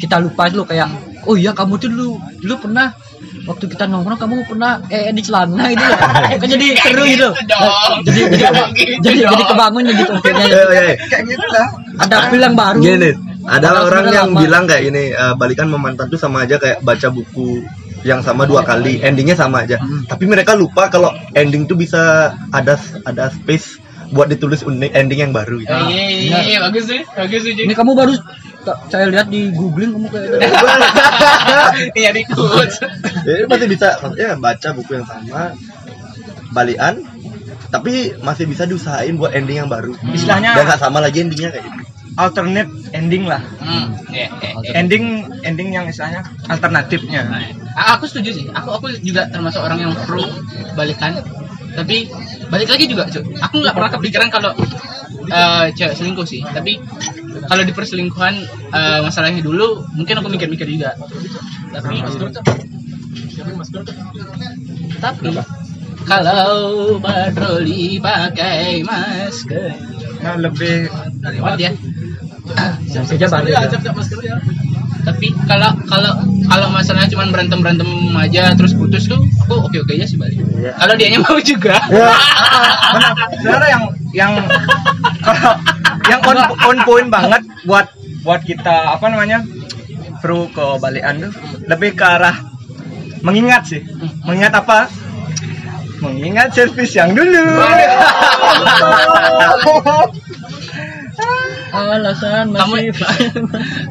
kita 0.00 0.16
lupa 0.16 0.48
dulu 0.48 0.64
kayak 0.64 0.88
oh 1.28 1.36
iya 1.36 1.52
kamu 1.52 1.76
tuh 1.76 1.88
dulu 1.92 2.16
dulu 2.40 2.54
pernah 2.64 2.88
waktu 3.44 3.64
kita 3.68 3.84
nongkrong 3.84 4.20
kamu 4.20 4.34
pernah 4.48 4.80
eh 4.88 5.12
di 5.12 5.22
celana 5.22 5.68
itu 5.68 5.84
loh 5.84 5.98
kan 6.40 6.48
jadi 6.48 6.66
seru 6.80 7.02
gitu 7.04 7.28
dong. 7.28 7.64
jadi 8.08 8.20
jadi 8.32 8.36
Jangan 8.40 8.68
gitu 8.72 8.92
jadi, 9.04 9.18
jadi 9.28 9.44
kebangun 9.44 9.82
gitu. 9.92 10.12
Kayak 10.24 11.24
gitu 11.28 11.46
lah. 11.52 11.68
ada 12.00 12.16
feel 12.32 12.42
yang 12.42 12.56
baru 12.56 12.80
Gini, 12.80 13.10
ada 13.44 13.68
Padahal 13.70 13.76
orang 13.88 14.06
yang 14.12 14.28
lama. 14.32 14.40
bilang 14.40 14.64
kayak 14.64 14.82
ini 14.88 15.02
eh, 15.12 15.34
balikan 15.36 15.68
sama 15.68 15.78
mantan 15.80 16.06
tuh 16.08 16.20
sama 16.20 16.48
aja 16.48 16.56
kayak 16.56 16.78
baca 16.80 17.08
buku 17.12 17.64
yang 18.00 18.24
sama 18.24 18.48
dua 18.48 18.64
kali, 18.64 18.96
endingnya 19.04 19.36
sama 19.36 19.68
aja. 19.68 19.76
Tapi 20.08 20.24
mereka 20.24 20.56
lupa 20.56 20.88
kalau 20.88 21.12
ending 21.36 21.68
tuh 21.68 21.76
bisa 21.76 22.32
ada 22.48 22.80
ada 23.04 23.28
space 23.28 23.76
buat 24.10 24.26
ditulis 24.26 24.60
unik 24.60 24.90
ending 24.90 25.20
yang 25.20 25.32
baru 25.32 25.58
gitu. 25.58 25.70
Eh, 25.70 25.86
Iya, 25.86 26.04
iya, 26.10 26.38
iya, 26.44 26.58
bagus 26.60 26.84
sih, 26.86 27.00
bagus 27.10 27.40
sih. 27.42 27.54
ini 27.54 27.72
kamu 27.72 27.94
baru 27.94 28.14
saya 28.86 29.08
lihat 29.08 29.26
di 29.26 29.48
googling 29.50 29.94
kamu 29.94 30.06
kayak 30.10 30.28
Iya 32.00 32.10
di 32.12 32.22
quotes. 32.26 32.76
Jadi 33.22 33.42
masih 33.46 33.66
bisa 33.66 33.88
maksudnya 33.98 34.36
baca 34.36 34.68
buku 34.72 34.90
yang 34.92 35.06
sama, 35.06 35.54
balian, 36.50 36.94
tapi 37.70 38.12
masih 38.20 38.44
bisa 38.44 38.66
diusahain 38.66 39.14
buat 39.14 39.32
ending 39.32 39.64
yang 39.64 39.70
baru. 39.70 39.94
Istilahnya 40.06 40.58
Dan 40.58 40.64
nggak 40.66 40.80
sama 40.80 40.98
lagi 40.98 41.22
endingnya 41.22 41.50
kayak 41.50 41.64
gitu. 41.64 41.82
alternate 42.18 42.68
ending 42.90 43.24
lah. 43.24 43.40
Hmm, 43.62 43.94
iya, 44.10 44.26
iya, 44.42 44.50
iya. 44.60 44.72
Ending 44.76 45.04
ending 45.40 45.70
yang 45.70 45.86
istilahnya 45.86 46.20
alternatifnya. 46.44 47.22
Ah, 47.72 47.96
aku 47.96 48.04
setuju 48.04 48.30
sih. 48.34 48.44
Aku 48.50 48.74
aku 48.74 48.90
juga 49.00 49.30
termasuk 49.30 49.62
orang 49.62 49.78
yang 49.80 49.92
pro 50.04 50.20
balikan. 50.74 51.22
Tapi 51.76 51.96
balik 52.50 52.68
lagi 52.70 52.84
juga, 52.90 53.06
Cuk. 53.06 53.24
Aku 53.38 53.62
nggak 53.62 53.74
pernah 53.74 53.90
kepikiran 53.94 54.28
kalau 54.32 54.52
eh, 55.30 55.66
cewek 55.74 55.94
selingkuh 55.94 56.26
sih. 56.26 56.42
Tapi 56.42 56.78
kalau 57.46 57.62
di 57.62 57.72
perselingkuhan 57.72 58.34
eh, 58.74 59.00
masalahnya 59.04 59.42
dulu, 59.42 59.84
mungkin 59.94 60.14
aku 60.18 60.28
mikir-mikir 60.30 60.66
juga. 60.66 60.94
Tapi 61.70 62.02
tapi 65.00 65.28
kalau 66.04 66.96
patroli 66.98 68.00
pakai 68.00 68.82
masker, 68.82 69.72
Nah, 70.20 70.36
lebih 70.36 70.84
lewat 71.24 71.56
ya. 71.56 71.72
saja 72.92 73.24
balik 73.30 73.56
ya. 73.56 74.36
tapi 75.00 75.32
kalau 75.48 75.70
kalau 75.88 76.12
kalau 76.44 76.66
masalahnya 76.68 77.08
cuma 77.08 77.24
berantem 77.32 77.62
berantem 77.64 77.88
aja 78.20 78.52
terus 78.52 78.76
putus 78.76 79.08
tuh 79.08 79.16
kok 79.48 79.70
oke 79.70 79.76
oke 79.80 79.92
aja 79.96 80.04
sih 80.04 80.20
balik 80.20 80.36
kalau 80.76 80.94
dianya 80.96 81.18
mau 81.22 81.38
juga 81.40 81.76
benar. 81.88 83.14
Sebenarnya 83.40 83.70
yang 83.70 83.84
yang 84.12 84.32
kalau 85.22 85.52
yang 86.08 86.20
on 86.26 86.38
on 86.66 86.78
point 86.84 87.08
banget 87.08 87.42
buat 87.64 87.86
buat 88.20 88.40
kita 88.44 88.98
apa 88.98 89.06
namanya 89.08 89.40
pro 90.20 90.50
ke 90.52 90.64
balian 90.82 91.28
tuh 91.28 91.32
lebih 91.64 91.96
ke 91.96 92.04
arah 92.04 92.36
mengingat 93.24 93.62
sih. 93.68 93.82
Mengingat 94.24 94.60
apa? 94.60 94.88
Mengingat 96.00 96.56
servis 96.56 96.96
yang 96.96 97.12
dulu. 97.12 97.60
alasan 101.72 102.52
kamu 102.52 102.74
masih 102.94 103.30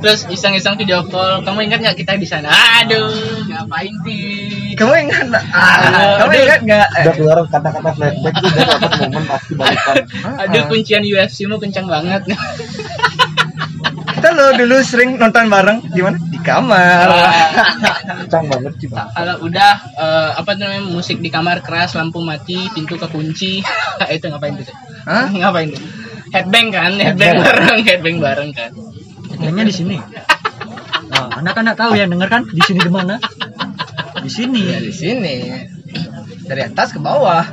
terus 0.04 0.20
iseng-iseng 0.30 0.76
video 0.76 1.04
call 1.08 1.42
kamu 1.44 1.72
ingat 1.72 1.80
nggak 1.82 1.98
kita 1.98 2.20
di 2.20 2.28
sana 2.28 2.52
aduh 2.82 3.12
ngapain 3.48 3.94
sih 4.06 4.60
kamu 4.80 5.12
ingat 5.12 5.26
nggak? 5.28 5.46
Ah, 5.52 5.76
kamu 6.24 6.32
Aduh. 6.32 6.46
ingat 6.48 6.62
nggak? 6.64 6.88
Udah 6.88 7.14
keluar 7.20 7.38
kata-kata 7.52 7.90
flashback 8.00 8.34
tuh 8.40 8.48
udah 8.48 8.64
dapat 8.64 8.92
momen 9.04 9.24
pasti 9.28 9.54
balikan. 9.60 9.96
aduh 10.48 10.64
kuncian 10.72 11.04
UFC 11.04 11.38
mu 11.52 11.60
kencang 11.60 11.88
banget 11.92 12.24
kita 14.20 14.36
lo 14.36 14.52
dulu 14.56 14.76
sering 14.84 15.20
nonton 15.20 15.52
bareng 15.52 15.80
di 15.92 16.00
mana? 16.00 16.16
Di 16.32 16.40
kamar. 16.40 17.08
Kencang 18.24 18.46
banget 18.48 18.74
sih 18.80 18.88
kalau 18.92 19.36
udah 19.44 19.74
eh, 20.00 20.32
apa 20.40 20.52
namanya 20.56 20.84
musik 20.88 21.20
di 21.20 21.28
kamar 21.28 21.60
keras 21.60 22.00
lampu 22.00 22.24
mati 22.24 22.72
pintu 22.72 22.96
kekunci 22.96 23.60
itu 24.16 24.26
ngapain 24.32 24.56
tuh? 24.60 24.76
Hah? 25.08 25.28
ngapain 25.28 25.76
tuh 25.76 25.84
headbang 26.34 26.74
kan 26.74 26.98
headbang 26.98 27.38
bareng 27.42 27.80
headbang 27.86 28.18
bareng 28.22 28.52
kan 28.54 28.72
Headbangnya 29.30 29.66
di 29.70 29.76
sini. 29.76 29.98
Nah, 31.10 31.30
anak-anak 31.40 31.80
tahu 31.80 31.96
ya, 31.96 32.04
denger 32.10 32.28
kan? 32.28 32.44
Di 32.50 32.60
sini 32.60 32.84
di 32.84 32.92
mana? 32.92 33.22
Di 34.20 34.28
sini. 34.28 34.68
Ya 34.68 34.84
di 34.84 34.92
sini. 34.92 35.48
Dari 36.44 36.62
atas 36.66 36.92
ke 36.92 37.00
bawah. 37.00 37.48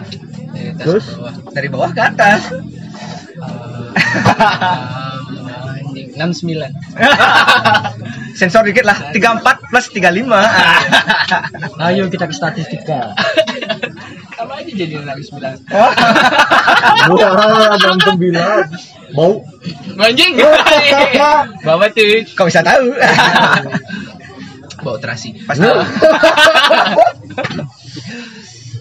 Dari 0.50 0.74
atas 0.74 0.82
Terus? 0.82 1.06
ke 1.06 1.14
bawah. 1.14 1.34
Dari 1.54 1.68
bawah 1.70 1.90
ke 1.94 2.02
atas. 2.02 2.50
anjing 5.96 6.12
69 6.20 8.36
Sensor 8.36 8.68
dikit 8.68 8.84
lah. 8.84 9.16
34 9.16 9.72
plus 9.72 9.88
35. 9.96 10.28
Ayo 11.88 12.12
kita 12.12 12.28
ke 12.28 12.36
statistika. 12.36 13.16
Aja 14.66 14.72
jadi 14.74 14.94
69 14.98 15.70
Wah, 15.70 15.92
berantem 17.78 18.14
bilang. 18.18 18.66
Bau. 19.14 19.38
anjing 19.96 20.34
bawa 21.66 21.86
tuh 21.88 22.26
Kau 22.34 22.50
bisa 22.50 22.60
tahu. 22.60 22.90
bawa 24.84 24.98
terasi 24.98 25.38
Pas 25.46 25.54
tahu. 25.54 25.78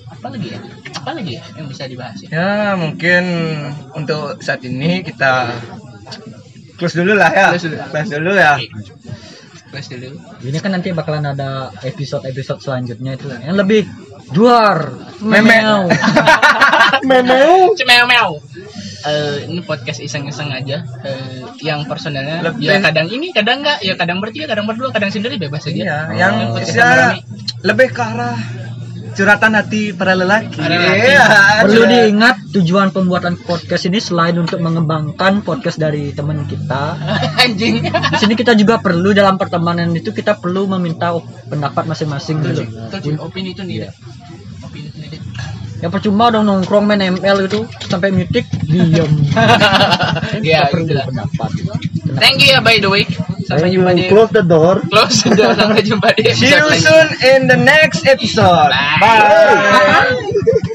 apa 0.05 0.27
lagi 0.31 0.47
ya 0.49 0.59
apa 0.95 1.11
lagi 1.13 1.31
ya 1.37 1.43
yang 1.53 1.67
bisa 1.69 1.85
dibahas 1.85 2.17
ya 2.25 2.29
Ya 2.33 2.49
mungkin 2.73 3.23
untuk 3.93 4.41
saat 4.41 4.65
ini 4.65 5.05
kita 5.05 5.53
close 6.75 6.97
dulu 6.97 7.13
lah 7.13 7.29
ya. 7.29 7.47
Close 7.53 7.69
dulu. 7.69 7.77
Close 7.85 8.09
dulu 8.09 8.31
ya. 8.33 8.53
Close 9.69 9.89
dulu 9.91 10.07
Ini 10.41 10.57
kan 10.59 10.71
nanti 10.73 10.89
bakalan 10.91 11.29
ada 11.29 11.69
episode-episode 11.79 12.59
selanjutnya 12.59 13.15
itu 13.15 13.29
yang 13.29 13.53
lebih 13.55 13.85
duar, 14.31 14.77
Meme. 15.21 15.41
memeo. 15.45 15.77
Memeu. 17.09 17.73
Cemeu-meu. 17.77 18.41
Eh, 19.05 19.45
ini 19.45 19.61
podcast 19.61 20.01
iseng-iseng 20.01 20.49
aja. 20.49 20.81
Eh, 21.05 21.45
yang 21.61 21.85
personalnya 21.85 22.41
Lebih- 22.41 22.65
ya 22.65 22.81
kadang 22.81 23.05
ini, 23.05 23.29
kadang 23.29 23.61
enggak, 23.61 23.77
ya 23.85 23.93
kadang 23.93 24.17
bertiga, 24.17 24.49
kadang 24.49 24.65
berdua, 24.65 24.89
kadang 24.89 25.13
sendiri 25.13 25.37
bebas 25.37 25.69
aja. 25.69 25.77
Iya, 25.77 25.97
yang 26.17 26.33
podcast 26.49 26.73
bisa 26.73 26.81
rame-rame. 26.81 27.19
lebih 27.61 27.87
ke 27.93 28.01
arah 28.01 28.37
curhatan 29.15 29.55
hati 29.55 29.95
para 29.95 30.13
lelaki. 30.13 30.59
Para 30.59 30.75
lelaki. 30.75 31.07
Iya, 31.07 31.25
Perlu 31.63 31.79
curhat. 31.81 31.91
diingat 31.95 32.35
tujuan 32.51 32.87
pembuatan 32.91 33.35
podcast 33.39 33.87
ini 33.87 33.97
selain 33.97 34.35
untuk 34.35 34.59
mengembangkan 34.59 35.39
podcast 35.41 35.79
dari 35.79 36.11
teman 36.11 36.43
kita. 36.45 36.99
anjing. 37.43 37.87
Di 37.87 38.17
sini 38.19 38.35
kita 38.35 38.53
juga 38.53 38.77
perlu 38.77 39.15
dalam 39.15 39.39
pertemanan 39.39 39.89
itu 39.91 40.11
kita 40.11 40.37
perlu 40.37 40.67
meminta 40.75 41.15
pendapat 41.47 41.87
masing-masing 41.87 42.43
Tujuh, 42.43 42.67
gitu. 42.67 42.91
tujuh. 42.91 43.11
Opini 43.17 43.55
itu 43.55 43.63
tidak. 43.63 43.95
Opini 44.61 44.91
itu 44.91 44.99
tidak. 45.07 45.23
Ya 45.75 45.91
percuma 45.91 46.31
dong 46.31 46.47
nongkrong 46.47 46.87
main 46.87 47.19
ML 47.19 47.51
itu 47.51 47.67
sampai 47.83 48.11
mutik 48.11 48.47
diam. 48.63 49.11
Ya, 50.41 50.67
Kita 50.67 50.71
perlu 50.71 50.83
gitu 50.87 51.01
pendapat. 51.03 51.49
Thank 52.19 52.43
you 52.43 52.55
ya 52.55 52.59
by 52.63 52.79
the 52.79 52.87
way. 52.87 53.03
Sampai 53.45 53.69
jumpa 53.69 53.93
di 53.93 54.09
Close 54.09 54.31
the 54.33 54.43
door. 54.43 54.81
close. 54.89 55.21
Sampai 55.29 55.81
jumpa 55.85 56.09
di 56.17 56.25
See 56.33 56.49
you 56.49 56.57
episode 56.65 56.81
soon 56.81 57.07
in 57.29 57.41
the 57.45 57.57
next 57.57 58.05
episode. 58.09 58.73
Bye. 58.73 58.97
Bye. 58.99 60.73